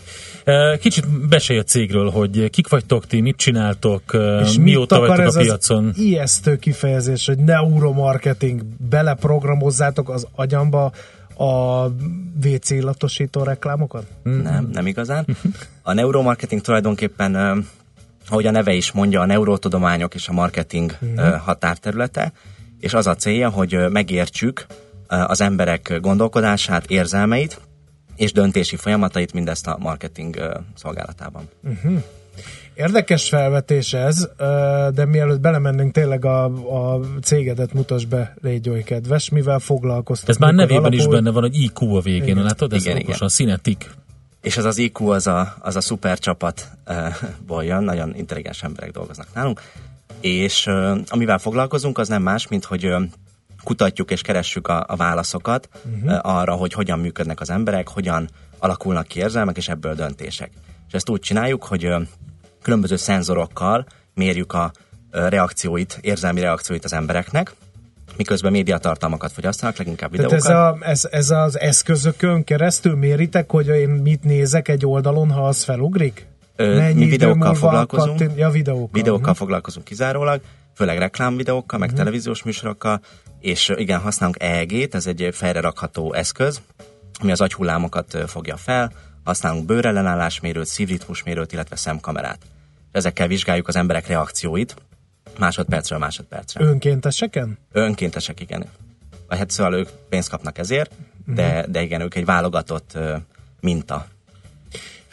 [0.80, 4.02] Kicsit besélj a cégről, hogy kik vagytok ti, mit csináltok,
[4.42, 5.88] és mióta mit vagytok a piacon?
[5.88, 10.92] Az ijesztő kifejezés, hogy neuromarketing, beleprogramozzátok az agyamba
[11.38, 11.86] a
[12.46, 14.06] WC illatosító reklámokat?
[14.24, 15.26] Nem, nem igazán.
[15.82, 17.66] A neuromarketing tulajdonképpen
[18.34, 21.36] ahogy a neve is mondja, a neurotudományok és a marketing uh-huh.
[21.36, 22.32] határterülete,
[22.80, 24.66] és az a célja, hogy megértsük
[25.08, 27.62] az emberek gondolkodását, érzelmeit,
[28.16, 31.50] és döntési folyamatait mindezt a marketing szolgálatában.
[31.64, 32.04] Uh-huh.
[32.74, 34.30] Érdekes felvetés ez,
[34.94, 40.30] de mielőtt belemennénk tényleg a, a cégedet mutasd be, légy oly kedves, mivel foglalkoztok.
[40.30, 40.98] Ez már nevében alapul...
[40.98, 42.44] is benne van, hogy IQ a végén, igen.
[42.44, 42.74] látod?
[42.74, 43.16] Ez igen, igen.
[43.20, 43.86] a Cinetic
[44.44, 49.28] és az az IQ, az a, az a szuper csapatból jön, nagyon intelligens emberek dolgoznak
[49.34, 49.62] nálunk,
[50.20, 50.70] és
[51.08, 52.96] amivel foglalkozunk, az nem más, mint hogy
[53.64, 56.20] kutatjuk és keressük a, a válaszokat uh-huh.
[56.22, 60.52] arra, hogy hogyan működnek az emberek, hogyan alakulnak ki érzelmek, és ebből döntések.
[60.88, 61.94] És ezt úgy csináljuk, hogy
[62.62, 64.72] különböző szenzorokkal mérjük a
[65.12, 67.56] reakcióit, érzelmi reakcióit az embereknek,
[68.18, 70.42] miközben médiatartalmakat fogyasztanak, leginkább videókat.
[70.42, 75.32] Tehát ez, a, ez, ez az eszközökön keresztül méritek, hogy én mit nézek egy oldalon,
[75.32, 76.28] ha az felugrik?
[76.56, 78.18] Ö, mi videókkal foglalkozunk.
[78.18, 78.38] Kattin...
[78.38, 78.90] Ja, videókkal.
[78.92, 79.38] Videókkal uh-huh.
[79.38, 80.42] foglalkozunk kizárólag,
[80.76, 82.04] főleg reklámvideókkal, meg uh-huh.
[82.04, 83.02] televíziós műsorokkal,
[83.40, 86.62] és igen, használunk EEG-t, ez egy fejre rakható eszköz,
[87.22, 88.92] ami az agyhullámokat fogja fel,
[89.24, 92.40] használunk bőrellenállásmérőt, szívritmusmérőt, illetve szemkamerát.
[92.92, 94.76] Ezekkel vizsgáljuk az emberek reakcióit,
[95.40, 96.66] másodpercről másodpercre.
[96.66, 97.58] Önkénteseken?
[97.72, 98.66] Önkéntesek, igen.
[99.30, 100.92] Hát szóval ők pénzt kapnak ezért,
[101.26, 101.72] de, uh-huh.
[101.72, 103.16] de igen, ők egy válogatott uh,
[103.60, 104.06] minta.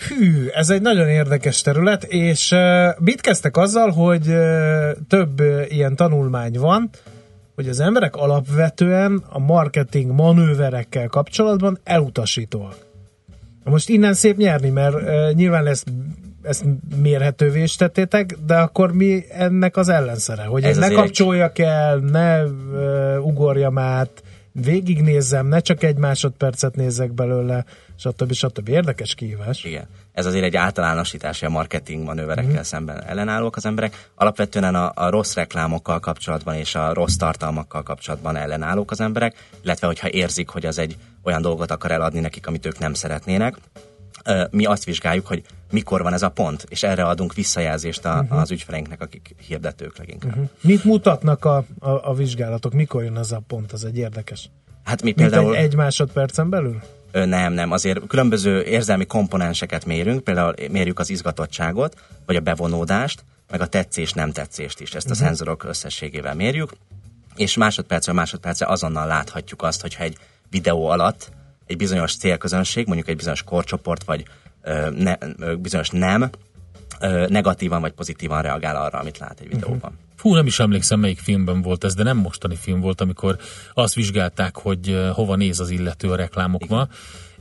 [0.08, 5.96] Hű, ez egy nagyon érdekes terület, és uh, mit kezdtek azzal, hogy uh, több ilyen
[5.96, 6.90] tanulmány van,
[7.54, 12.76] hogy az emberek alapvetően a marketing manőverekkel kapcsolatban elutasítóak.
[13.64, 15.84] Most innen szép nyerni, mert uh, nyilván lesz
[16.42, 16.64] ezt
[16.96, 20.44] mérhetővé is tettétek, de akkor mi ennek az ellenszere?
[20.44, 24.22] Hogy Ez én ne kapcsoljak el, ne uh, ugorjam át,
[24.52, 27.64] végignézzem, ne csak egy másodpercet nézzek belőle,
[27.96, 28.32] stb.
[28.32, 28.68] stb.
[28.68, 29.64] Érdekes kihívás.
[29.64, 29.88] Igen.
[30.12, 32.62] Ez azért egy általánosítási a marketing manőverekkel mm.
[32.62, 34.08] szemben ellenállók az emberek.
[34.14, 39.86] Alapvetően a, a rossz reklámokkal kapcsolatban és a rossz tartalmakkal kapcsolatban ellenállók az emberek, illetve
[39.86, 43.56] hogyha érzik, hogy az egy olyan dolgot akar eladni nekik, amit ők nem szeretnének,
[44.50, 48.40] mi azt vizsgáljuk, hogy mikor van ez a pont, és erre adunk visszajelzést a, uh-huh.
[48.40, 50.30] az ügyfeleinknek, akik hirdetők leginkább.
[50.30, 50.48] Uh-huh.
[50.60, 52.72] Mit mutatnak a, a, a vizsgálatok?
[52.72, 53.72] Mikor jön ez a pont?
[53.72, 54.50] Ez egy érdekes.
[54.84, 55.56] Hát mi például...
[55.56, 56.80] egy, egy másodpercen belül?
[57.12, 57.70] Nem, nem.
[57.70, 64.12] Azért különböző érzelmi komponenseket mérünk, például mérjük az izgatottságot, vagy a bevonódást, meg a tetszés,
[64.12, 64.94] nem tetszést is.
[64.94, 65.22] Ezt uh-huh.
[65.22, 66.72] a szenzorok összességével mérjük,
[67.36, 70.16] és másodpercről másodpercre azonnal láthatjuk azt, hogyha egy
[70.50, 71.32] videó alatt
[71.70, 74.24] egy bizonyos célközönség, mondjuk egy bizonyos korcsoport, vagy
[74.62, 76.30] ö, ne, ö, bizonyos nem,
[77.00, 79.54] ö, negatívan vagy pozitívan reagál arra, amit lát egy mhm.
[79.54, 79.78] videóban.
[79.78, 80.08] Uh-huh.
[80.16, 83.36] Fú, nem is emlékszem, melyik filmben volt ez, de nem mostani film volt, amikor
[83.74, 86.88] azt vizsgálták, hogy hova néz az illető a reklámokba,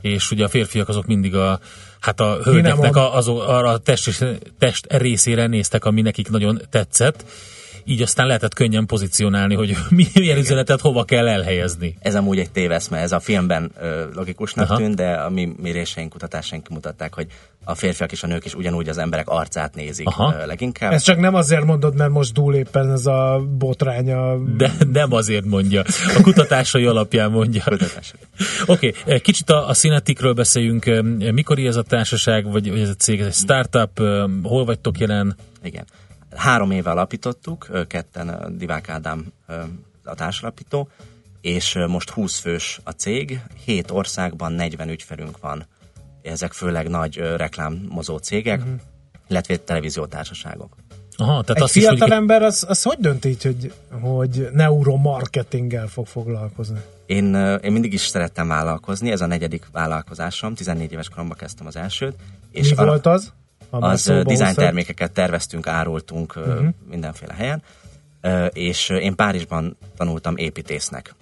[0.00, 1.60] és ugye a férfiak azok mindig a,
[2.00, 4.24] hát a hölgyeknek a, az, arra a test,
[4.58, 7.24] test részére néztek, ami nekik nagyon tetszett,
[7.84, 9.76] így aztán lehetett könnyen pozícionálni, hogy
[10.14, 11.96] milyen üzenetet hova kell elhelyezni.
[12.00, 14.78] Ez amúgy egy téveszme, ez a filmben ö, logikusnak Aha.
[14.78, 17.26] tűnt, de a mi méréseink, kutatásaink mutatták, hogy
[17.64, 20.34] a férfiak és a nők is ugyanúgy az emberek arcát nézik Aha.
[20.40, 20.92] Ö, leginkább.
[20.92, 24.36] Ez csak nem azért mondod, mert most dúl éppen ez a botránya.
[24.56, 25.82] De nem azért mondja.
[26.16, 27.62] A kutatásai alapján mondja.
[28.66, 29.20] Oké, okay.
[29.20, 31.02] kicsit a, a Cinetikről beszéljünk.
[31.32, 33.98] Mikor ez a társaság, vagy, vagy ez a cég, ez egy startup,
[34.42, 35.36] hol vagytok jelen?
[35.62, 35.84] Igen.
[36.36, 39.26] Három éve alapítottuk, ketten Divák Ádám
[40.04, 40.88] a társalapító,
[41.40, 45.66] és most 20 fős a cég, 7 országban 40 ügyfelünk van.
[46.22, 48.74] Ezek főleg nagy reklámozó cégek, uh-huh.
[49.28, 50.76] illetve televíziótársaságok.
[51.16, 55.86] Aha, tehát Egy azt fiatal is, ember az, az hogy dönt így, hogy, hogy neuromarketinggel
[55.86, 56.80] fog foglalkozni?
[57.06, 61.76] Én, én mindig is szerettem vállalkozni, ez a negyedik vállalkozásom, 14 éves koromban kezdtem az
[61.76, 62.14] elsőt.
[62.50, 63.32] És Mi a, volt az?
[63.70, 66.66] Az design termékeket terveztünk, árultunk uh-huh.
[66.88, 67.62] mindenféle helyen,
[68.52, 71.14] és én Párizsban tanultam építésznek.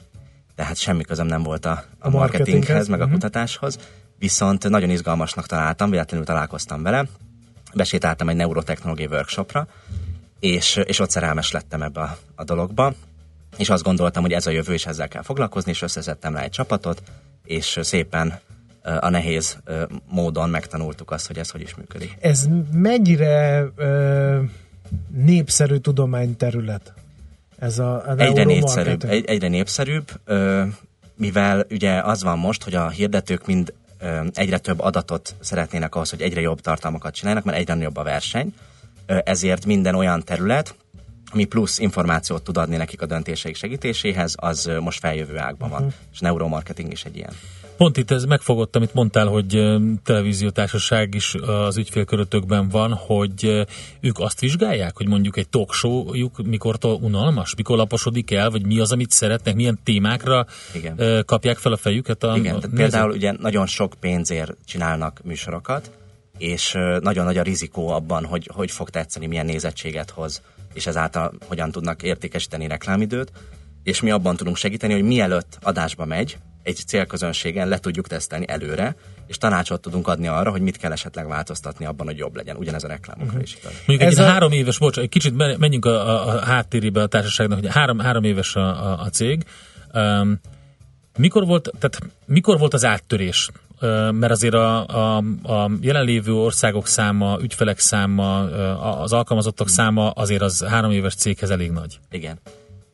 [0.55, 3.19] Tehát semmi közöm nem volt a, a, a marketinghez, meg a uh-huh.
[3.19, 3.79] kutatáshoz,
[4.19, 7.07] viszont nagyon izgalmasnak találtam, véletlenül találkoztam vele,
[7.75, 9.69] besétáltam egy neurotechnológiai workshopra,
[10.41, 12.95] és, és ott szerelmes lettem ebbe a, a dologba,
[13.57, 16.51] és azt gondoltam, hogy ez a jövő, és ezzel kell foglalkozni, és összeszedtem rá egy
[16.51, 17.03] csapatot,
[17.45, 18.41] és szépen
[19.01, 19.59] a nehéz
[20.11, 22.17] módon megtanultuk azt, hogy ez hogy is működik.
[22.21, 23.65] Ez mennyire
[25.09, 26.93] népszerű tudományterület?
[27.59, 30.21] Ez a, a egyre, népszerűbb, egy, egyre népszerűbb,
[31.15, 33.73] mivel ugye az van most, hogy a hirdetők mind
[34.33, 38.55] egyre több adatot szeretnének ahhoz, hogy egyre jobb tartalmakat csinálnak, mert egyre nagyobb a verseny,
[39.07, 40.75] ezért minden olyan terület,
[41.33, 45.95] ami plusz információt tud adni nekik a döntéseik segítéséhez, az most feljövő ágban van, uh-huh.
[46.13, 47.33] és neuromarketing is egy ilyen.
[47.79, 49.63] Pont itt ez megfogott, amit mondtál, hogy
[50.05, 53.67] televíziótársaság is az ügyfélkörötökben van, hogy
[54.01, 58.79] ők azt vizsgálják, hogy mondjuk egy talk show-juk mikor unalmas, mikor laposodik el, vagy mi
[58.79, 61.25] az, amit szeretnek, milyen témákra Igen.
[61.27, 65.91] kapják fel a fejüket a Igen, a tehát például ugye nagyon sok pénzért csinálnak műsorokat,
[66.39, 70.43] és nagyon nagy a rizikó abban, hogy hogy fog tetszeni, milyen nézettséget hoz,
[70.75, 73.33] és ezáltal hogyan tudnak értékesíteni reklámidőt,
[73.83, 78.97] és mi abban tudunk segíteni, hogy mielőtt adásba megy, egy célközönségen le tudjuk tesztelni előre,
[79.27, 82.57] és tanácsot tudunk adni arra, hogy mit kell esetleg változtatni abban, hogy jobb legyen.
[82.57, 83.43] Ugyanez a reklámokra uh-huh.
[83.43, 83.73] is igaz.
[83.87, 84.25] Mondjuk egy a...
[84.25, 88.25] három éves, bocs, egy kicsit menjünk a, a, a háttérébe a társaságnak, hogy három, három
[88.25, 89.45] éves a, a, a cég.
[89.95, 90.41] Um,
[91.17, 93.51] mikor volt, tehát mikor volt az áttörés?
[94.13, 98.39] Mert azért a, a, a jelenlévő országok száma, ügyfelek száma,
[99.01, 101.99] az alkalmazottak száma azért az három éves céghez elég nagy.
[102.11, 102.39] Igen.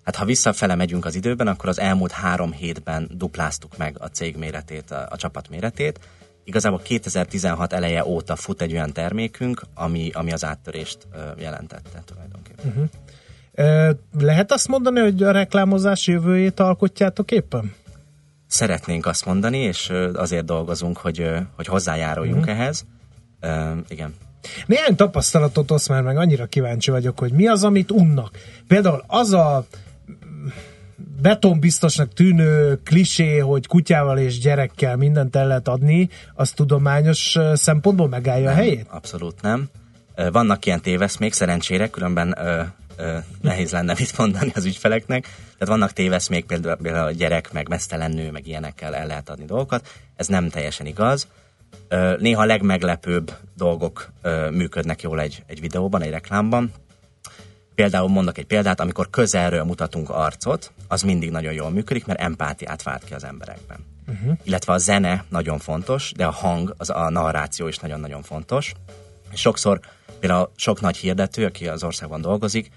[0.05, 4.37] Hát ha visszafele megyünk az időben, akkor az elmúlt három hétben dupláztuk meg a cég
[4.37, 6.01] méretét, a, a csapat méretét.
[6.45, 10.99] Igazából 2016 eleje óta fut egy olyan termékünk, ami, ami az áttörést
[11.39, 12.67] jelentette tulajdonképpen.
[12.67, 12.89] Uh-huh.
[14.19, 17.73] Lehet azt mondani, hogy a reklámozás jövőjét alkotjátok éppen?
[18.55, 22.61] Szeretnénk azt mondani, és azért dolgozunk, hogy, hogy hozzájáruljunk uh-huh.
[22.61, 22.85] ehhez.
[23.43, 24.15] Uh, igen.
[24.67, 28.39] Néhány tapasztalatot osz már meg, annyira kíváncsi vagyok, hogy mi az, amit unnak.
[28.69, 29.67] Például az a
[31.23, 38.45] betonbiztosnak tűnő klisé, hogy kutyával és gyerekkel mindent el lehet adni, az tudományos szempontból megállja
[38.45, 38.87] nem, a helyét?
[38.91, 39.69] Abszolút nem.
[40.33, 42.37] Vannak ilyen téveszmék, szerencsére, különben
[43.41, 45.23] nehéz lenne mit mondani az ügyfeleknek.
[45.23, 49.45] Tehát vannak téveszmék, például, például a gyerek, meg mesztelen nő, meg ilyenekkel el lehet adni
[49.45, 49.89] dolgokat.
[50.17, 51.29] Ez nem teljesen igaz.
[52.19, 54.13] Néha a legmeglepőbb dolgok
[54.51, 56.73] működnek jól egy, egy videóban, egy reklámban.
[57.75, 62.83] Például mondok egy példát, amikor közelről mutatunk arcot, az mindig nagyon jól működik, mert empátiát
[62.83, 63.79] vált ki az emberekben.
[64.09, 64.39] Uh-huh.
[64.43, 68.73] Illetve a zene nagyon fontos, de a hang, az a narráció is nagyon-nagyon fontos.
[69.33, 69.81] Sokszor
[70.25, 72.71] például sok nagy hirdető, aki az országban dolgozik,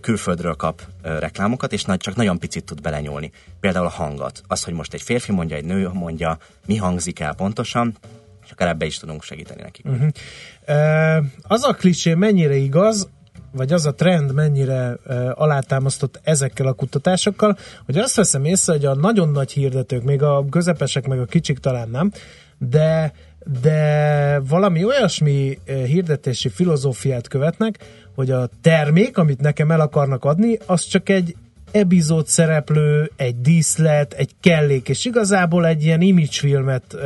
[0.00, 3.30] külföldről kap reklámokat, és csak nagyon picit tud belenyúlni.
[3.60, 4.42] Például a hangot.
[4.46, 7.96] Az, hogy most egy férfi mondja, egy nő mondja, mi hangzik el pontosan,
[8.44, 9.86] és akár ebbe is tudunk segíteni nekik.
[9.86, 11.26] Uh-huh.
[11.42, 13.08] Az a klisé mennyire igaz,
[13.52, 18.84] vagy az a trend mennyire uh, alátámasztott ezekkel a kutatásokkal, hogy azt veszem észre, hogy
[18.84, 22.12] a nagyon nagy hirdetők, még a közepesek, meg a kicsik talán nem,
[22.58, 23.12] de
[23.60, 27.78] de valami olyasmi hirdetési filozófiát követnek,
[28.14, 31.36] hogy a termék, amit nekem el akarnak adni, az csak egy
[31.72, 36.98] epizód szereplő, egy díszlet, egy kellék, és igazából egy ilyen imagefilmet ö,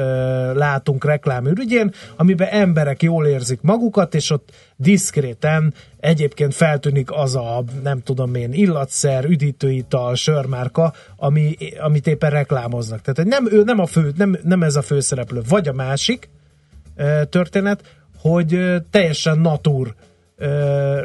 [0.55, 8.03] látunk reklámürügyén, amiben emberek jól érzik magukat, és ott diszkréten egyébként feltűnik az a, nem
[8.03, 13.01] tudom én, illatszer, üdítőital, sörmárka, ami, amit éppen reklámoznak.
[13.01, 16.29] Tehát nem, ő nem, a fő, nem, nem ez a főszereplő, vagy a másik
[16.97, 17.83] ö, történet,
[18.19, 19.95] hogy ö, teljesen natur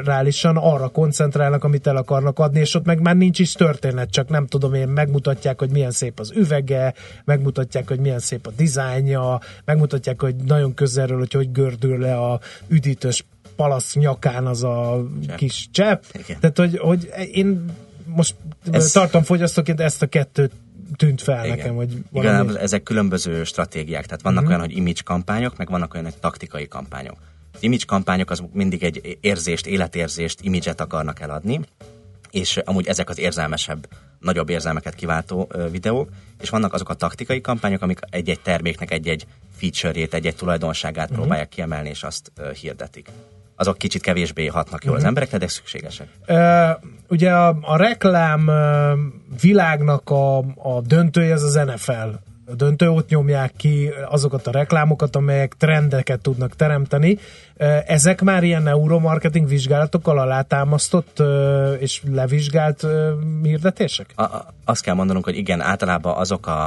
[0.04, 4.28] rálisan arra koncentrálnak, amit el akarnak adni, és ott meg már nincs is történet, csak
[4.28, 9.40] nem tudom én, megmutatják, hogy milyen szép az üvege, megmutatják, hogy milyen szép a dizájnja,
[9.64, 13.24] megmutatják, hogy nagyon közelről, hogy hogy gördül le a üdítős
[13.56, 15.36] palasz nyakán az a csepp.
[15.36, 16.02] kis csepp.
[16.12, 16.40] Igen.
[16.40, 17.64] Tehát, hogy, hogy én
[18.06, 18.34] most
[18.70, 18.92] Ez...
[18.92, 20.52] tartom fogyasztóként ezt a kettőt
[20.96, 21.56] tűnt fel Igen.
[21.56, 22.50] nekem, hogy valami...
[22.50, 24.56] Igen, ezek különböző stratégiák, tehát vannak uh-huh.
[24.56, 27.16] olyan, hogy image kampányok, meg vannak olyan, hogy taktikai kampányok
[27.60, 31.60] image kampányok az mindig egy érzést, életérzést, imidzset akarnak eladni,
[32.30, 33.88] és amúgy ezek az érzelmesebb,
[34.18, 36.08] nagyobb érzelmeket kiváltó videók,
[36.40, 39.26] és vannak azok a taktikai kampányok, amik egy-egy terméknek egy-egy
[39.56, 41.18] feature-ét, egy-egy tulajdonságát uh-huh.
[41.18, 43.08] próbálják kiemelni, és azt uh, hirdetik.
[43.56, 44.96] Azok kicsit kevésbé hatnak jól uh-huh.
[44.96, 45.08] az mhm.
[45.08, 46.08] emberekre, de szükségesek.
[46.28, 48.98] Uh, ugye a, a reklám uh,
[49.40, 56.20] világnak a, a döntője az az NFL döntőót nyomják ki, azokat a reklámokat, amelyek trendeket
[56.20, 57.18] tudnak teremteni.
[57.86, 61.22] Ezek már ilyen neuromarketing vizsgálatokkal alátámasztott
[61.78, 62.86] és levizsgált
[63.42, 64.12] hirdetések?
[64.16, 64.24] A,
[64.64, 66.64] azt kell mondanunk, hogy igen, általában azok a,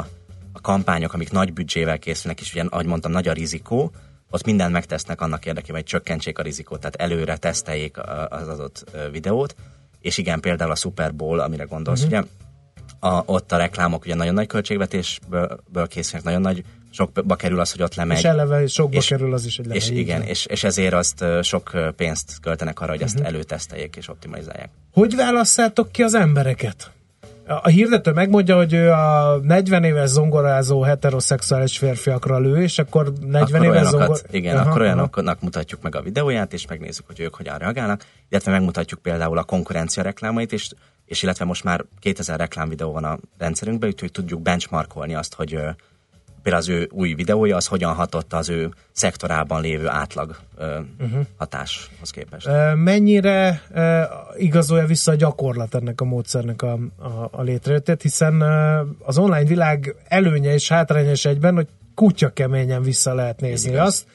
[0.53, 3.91] a kampányok, amik nagy büdzsével készülnek, és ugye, ahogy mondtam, nagy a rizikó,
[4.30, 7.97] ott mindent megtesznek annak érdekében, hogy csökkentsék a rizikót, tehát előre teszteljék
[8.30, 9.55] az adott videót,
[10.01, 12.19] és igen, például a Super Bowl, amire gondolsz, uh-huh.
[12.19, 12.30] ugye,
[13.05, 17.81] a, ott a reklámok ugye nagyon nagy költségvetésből készülnek, nagyon nagy sokba kerül az, hogy
[17.81, 18.17] ott lemegy.
[18.17, 19.81] És eleve sokba és, kerül az is, hogy lemegy.
[19.81, 23.29] És igen, és, és ezért azt sok pénzt költenek arra, hogy ezt uh-huh.
[23.29, 24.69] előteszteljék és optimalizálják.
[24.93, 26.89] Hogy válasszátok ki az embereket?
[27.47, 33.61] A hirdető megmondja, hogy ő a 40 éves zongorázó heteroszexuális férfiakra lő, és akkor 40
[33.61, 34.21] akkor éves zongor...
[34.31, 35.45] Igen, aha, akkor olyanoknak aha.
[35.45, 40.03] mutatjuk meg a videóját, és megnézzük, hogy ők hogyan reagálnak, illetve megmutatjuk például a konkurencia
[40.03, 40.69] reklámait, és,
[41.05, 45.57] és illetve most már 2000 reklámvideó van a rendszerünkben, úgyhogy tudjuk benchmarkolni azt, hogy
[46.45, 51.25] például az ő új videója, az hogyan hatott az ő szektorában lévő átlag uh-huh.
[51.37, 52.49] hatáshoz képest.
[52.75, 53.61] Mennyire
[54.37, 58.41] igazolja vissza a gyakorlat ennek a módszernek a, a, a létrejöttét, hiszen
[58.99, 64.05] az online világ előnye és hátránya is egyben, hogy kutya keményen vissza lehet nézni azt,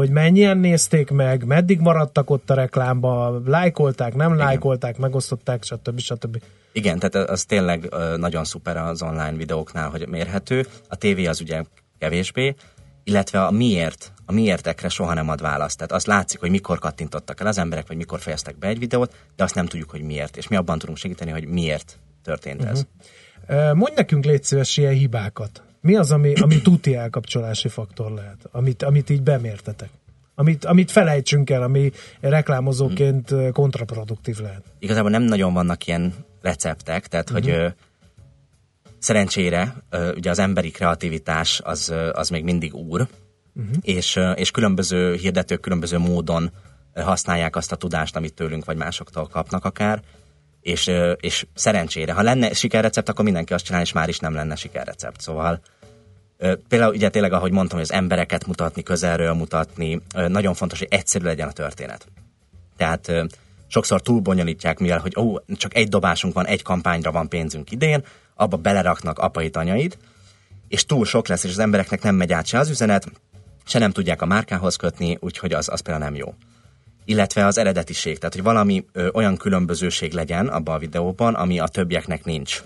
[0.00, 4.46] hogy mennyien nézték meg, meddig maradtak ott a reklámba, lájkolták, nem Igen.
[4.46, 5.98] lájkolták, megosztották, stb.
[5.98, 6.42] stb.
[6.72, 10.66] Igen, tehát az tényleg nagyon szuper az online videóknál, hogy mérhető.
[10.88, 11.62] A tévé az ugye
[11.98, 12.54] kevésbé,
[13.04, 15.76] illetve a miért, a miértekre soha nem ad választ.
[15.76, 19.14] Tehát azt látszik, hogy mikor kattintottak el az emberek, vagy mikor fejeztek be egy videót,
[19.36, 20.36] de azt nem tudjuk, hogy miért.
[20.36, 22.86] És mi abban tudunk segíteni, hogy miért történt ez.
[23.48, 23.74] Uh-huh.
[23.74, 25.62] Mondj nekünk légy szíves ilyen hibákat.
[25.80, 29.88] Mi az, ami, ami tuti elkapcsolási faktor lehet, amit, amit így bemértetek?
[30.34, 34.62] Amit, amit felejtsünk el, ami reklámozóként kontraproduktív lehet.
[34.78, 37.46] Igazából nem nagyon vannak ilyen receptek, tehát uh-huh.
[37.46, 37.74] hogy
[38.98, 39.74] Szerencsére
[40.16, 43.08] ugye az emberi kreativitás az, az még mindig úr,
[43.54, 43.74] uh-huh.
[43.80, 46.50] és, és különböző hirdetők különböző módon
[46.94, 50.02] használják azt a tudást, amit tőlünk vagy másoktól kapnak akár,
[50.60, 54.54] és, és szerencsére, ha lenne sikerrecept, akkor mindenki azt csinál, és már is nem lenne
[54.54, 55.20] sikerrecept.
[55.20, 55.60] Szóval
[56.68, 61.24] például ugye tényleg, ahogy mondtam, hogy az embereket mutatni, közelről mutatni, nagyon fontos, hogy egyszerű
[61.24, 62.06] legyen a történet.
[62.76, 63.12] Tehát
[63.66, 68.04] sokszor túlbonyolítják, mivel, hogy ó, csak egy dobásunk van, egy kampányra van pénzünk idén,
[68.34, 69.98] abba beleraknak apait, anyait,
[70.68, 73.06] és túl sok lesz, és az embereknek nem megy át se az üzenet,
[73.64, 76.34] se nem tudják a márkához kötni, úgyhogy az, az például nem jó.
[77.04, 81.68] Illetve az eredetiség, tehát hogy valami ö, olyan különbözőség legyen abban a videóban, ami a
[81.68, 82.62] többieknek nincs.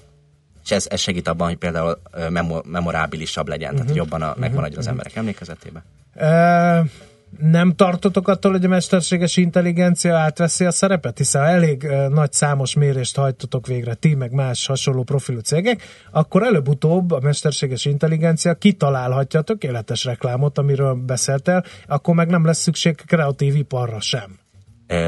[0.65, 2.29] És ez, ez segít abban, hogy például ö,
[2.65, 3.87] memorábilisabb legyen, uh-huh.
[3.87, 4.41] tehát jobban a, uh-huh.
[4.41, 4.93] megmaradjon az mhm.
[4.93, 5.83] emberek emlékezetében.
[6.15, 6.91] Uh
[7.39, 11.19] nem tartotok attól, hogy a mesterséges intelligencia átveszi a szerepet?
[11.19, 17.11] Hiszen elég nagy számos mérést hajtotok végre ti, meg más hasonló profilú cégek, akkor előbb-utóbb
[17.11, 23.57] a mesterséges intelligencia kitalálhatja a tökéletes reklámot, amiről beszéltél, akkor meg nem lesz szükség kreatív
[23.57, 24.44] iparra sem.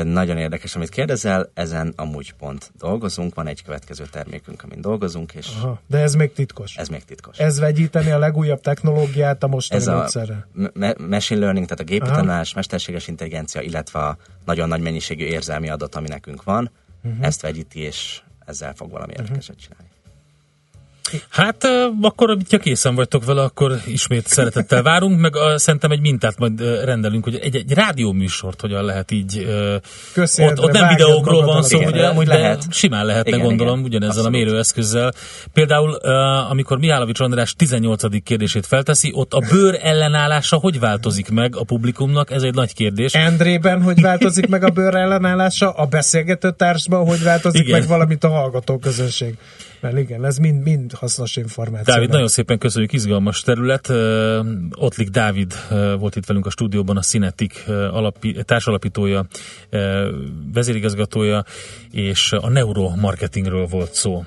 [0.02, 5.48] Nagyon érdekes, amit kérdezel, ezen amúgy pont dolgozunk, van egy következő termékünk, amin dolgozunk, és...
[5.56, 6.76] Aha, de ez még titkos.
[6.76, 7.38] Ez még titkos.
[7.38, 10.48] Ez vegyíteni a legújabb technológiát a mostani ez módszerre.
[10.54, 15.24] a me- machine learning, tehát a gépi tanulás, mesterséges intelligencia, illetve a nagyon nagy mennyiségű
[15.24, 16.70] érzelmi adat, ami nekünk van,
[17.04, 17.26] uh-huh.
[17.26, 19.26] ezt vegyíti, és ezzel fog valami uh-huh.
[19.26, 19.85] érdekeset csinálni.
[21.28, 21.68] Hát
[22.00, 26.84] akkor, ha készen vagytok vele, akkor ismét szeretettel várunk, meg a, szerintem egy mintát majd
[26.84, 29.46] rendelünk, hogy egy, egy rádióműsort hogyan lehet így.
[30.38, 32.64] ott, ott nem videókról van szó, ugye, de lehet.
[32.70, 33.88] simán lehetne igen, gondolom, igen.
[33.88, 34.40] ugyanezzel Abszolút.
[34.40, 35.12] a mérőeszközzel.
[35.52, 35.94] Például,
[36.50, 38.22] amikor Mihálovics András 18.
[38.22, 42.30] kérdését felteszi, ott a bőr ellenállása hogy változik meg a publikumnak?
[42.30, 43.12] Ez egy nagy kérdés.
[43.12, 45.70] Endrében hogy változik meg a bőr ellenállása?
[45.70, 47.78] A beszélgető társban hogy változik igen.
[47.78, 49.34] meg valamit a hallgató közönség?
[49.86, 51.94] Mert igen, ez mind, mind hasznos információ.
[51.94, 53.92] Dávid, nagyon szépen köszönjük, izgalmas terület.
[54.70, 55.54] Ottlik Dávid
[55.98, 59.26] volt itt velünk a stúdióban, a Cinetic alapi, társalapítója,
[60.52, 61.44] vezérigazgatója,
[61.90, 64.24] és a neuromarketingről volt szó.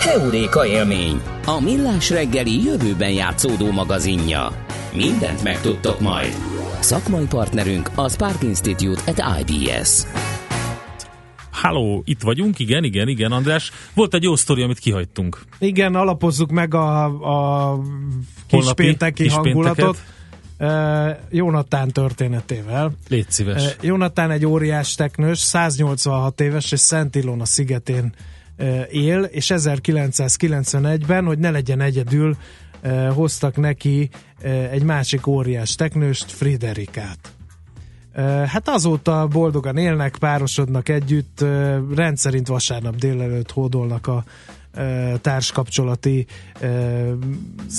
[0.00, 4.66] Heuréka élmény, a millás reggeli jövőben játszódó magazinja.
[4.94, 6.34] Mindent megtudtok majd.
[6.80, 10.02] Szakmai partnerünk a Spark Institute at IBS.
[11.60, 13.72] Halló, itt vagyunk, igen, igen, igen, András.
[13.94, 15.40] Volt egy jó sztori, amit kihagytunk.
[15.58, 17.04] Igen, alapozzuk meg a,
[17.72, 17.78] a
[18.46, 20.02] kispénteki kis hangulatot.
[20.58, 20.68] Uh,
[21.30, 22.92] Jónatán történetével.
[23.08, 23.64] Légy szíves.
[23.64, 28.14] Uh, Jónatán egy óriás teknős, 186 éves, és Szent Ilona szigetén
[28.58, 32.36] uh, él, és 1991-ben, hogy ne legyen egyedül,
[33.14, 34.08] hoztak neki
[34.70, 37.39] egy másik óriás teknőst, Friderikát.
[38.46, 41.44] Hát azóta boldogan élnek, párosodnak együtt,
[41.94, 44.24] rendszerint vasárnap délelőtt hódolnak a
[45.20, 46.26] társkapcsolati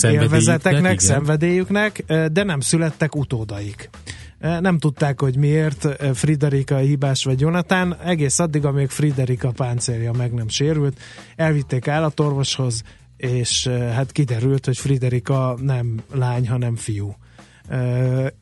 [0.01, 3.89] élvezeteknek, szenvedélyüknek, de nem születtek utódaik.
[4.59, 10.49] Nem tudták, hogy miért Friderika hibás vagy Jonatán, egész addig, amíg Friderika páncélja meg nem
[10.49, 10.99] sérült.
[11.35, 12.83] Elvitték állatorvoshoz,
[13.17, 17.15] és hát kiderült, hogy Friderika nem lány, hanem fiú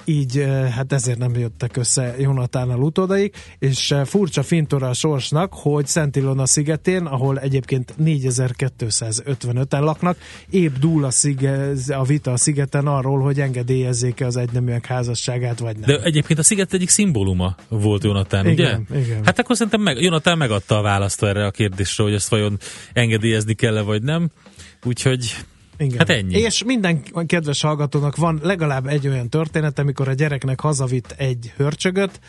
[0.06, 6.16] így hát ezért nem jöttek össze Jonatánnal utódaik, és furcsa fintora a sorsnak, hogy Szent
[6.16, 10.18] Ilona szigetén, ahol egyébként 4255-en laknak,
[10.50, 15.78] épp dúl a, szige, a vita a szigeten arról, hogy engedélyezzék-e az egyneműek házasságát, vagy
[15.78, 15.96] nem.
[15.96, 19.00] De egyébként a sziget egyik szimbóluma volt Jonatán, igen, ugye?
[19.00, 19.26] Igen.
[19.26, 22.58] Hát akkor szerintem meg, Jonatán megadta a választ erre a kérdésre, hogy ezt vajon
[22.94, 24.30] engedélyezni kell-e, vagy nem.
[24.84, 25.36] Úgyhogy
[25.80, 25.98] igen.
[25.98, 26.38] Hát ennyi.
[26.38, 32.20] És minden kedves hallgatónak van legalább egy olyan történet, amikor a gyereknek hazavitt egy hörcsögöt,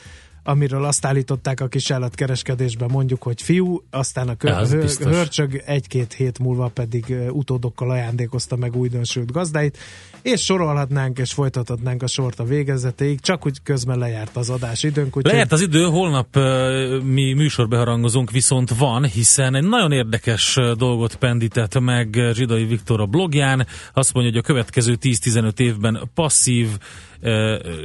[0.42, 6.38] amiről azt állították a kisállatkereskedésben mondjuk, hogy fiú, aztán a kö- hör- hörcsög egy-két hét
[6.38, 9.78] múlva pedig utódokkal ajándékozta meg újdonsült gazdáit,
[10.22, 15.16] és sorolhatnánk és folytathatnánk a sort a végezetéig, csak úgy közben lejárt az adás időnk.
[15.16, 21.14] Úgy Lejárt az idő, holnap uh, mi műsorbeharangozunk, viszont van, hiszen egy nagyon érdekes dolgot
[21.14, 23.66] pendített meg Zsidai Viktor a blogján.
[23.92, 26.68] Azt mondja, hogy a következő 10-15 évben passzív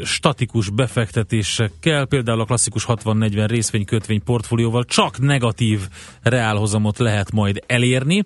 [0.04, 5.80] statikus befektetésekkel, például a klasszikus 60-40 részvénykötvény portfólióval csak negatív
[6.22, 8.26] reálhozamot lehet majd elérni,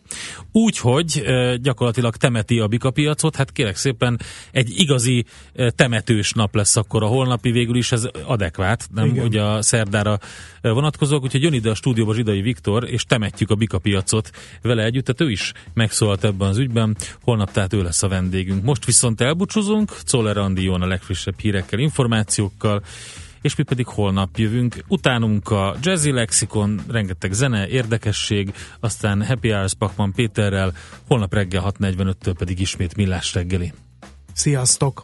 [0.52, 1.24] úgyhogy
[1.62, 4.20] gyakorlatilag temeti a bikapiacot, hát kérek szépen
[4.52, 5.26] egy igazi
[5.76, 9.06] temetős nap lesz akkor a holnapi, végül is ez adekvát, nem?
[9.06, 9.26] Igen.
[9.26, 10.20] ugye a szerdára
[10.62, 14.32] vonatkozók, úgyhogy jön ide a stúdióba Zsidai Viktor, és temetjük a bikapiacot
[14.62, 18.64] vele együtt, tehát ő is megszólalt ebben az ügyben, holnap tehát ő lesz a vendégünk.
[18.64, 22.84] Most viszont elbúcsúzunk, Czoller Andi jön a legfrissebb hírekkel, információkkal,
[23.42, 24.84] és mi pedig holnap jövünk.
[24.88, 30.74] Utánunk a Jazzy Lexikon, rengeteg zene, érdekesség, aztán Happy Hours Pakman Péterrel,
[31.08, 33.74] holnap reggel 6.45-től pedig ismét Millás reggeli.
[34.34, 35.04] Sziasztok!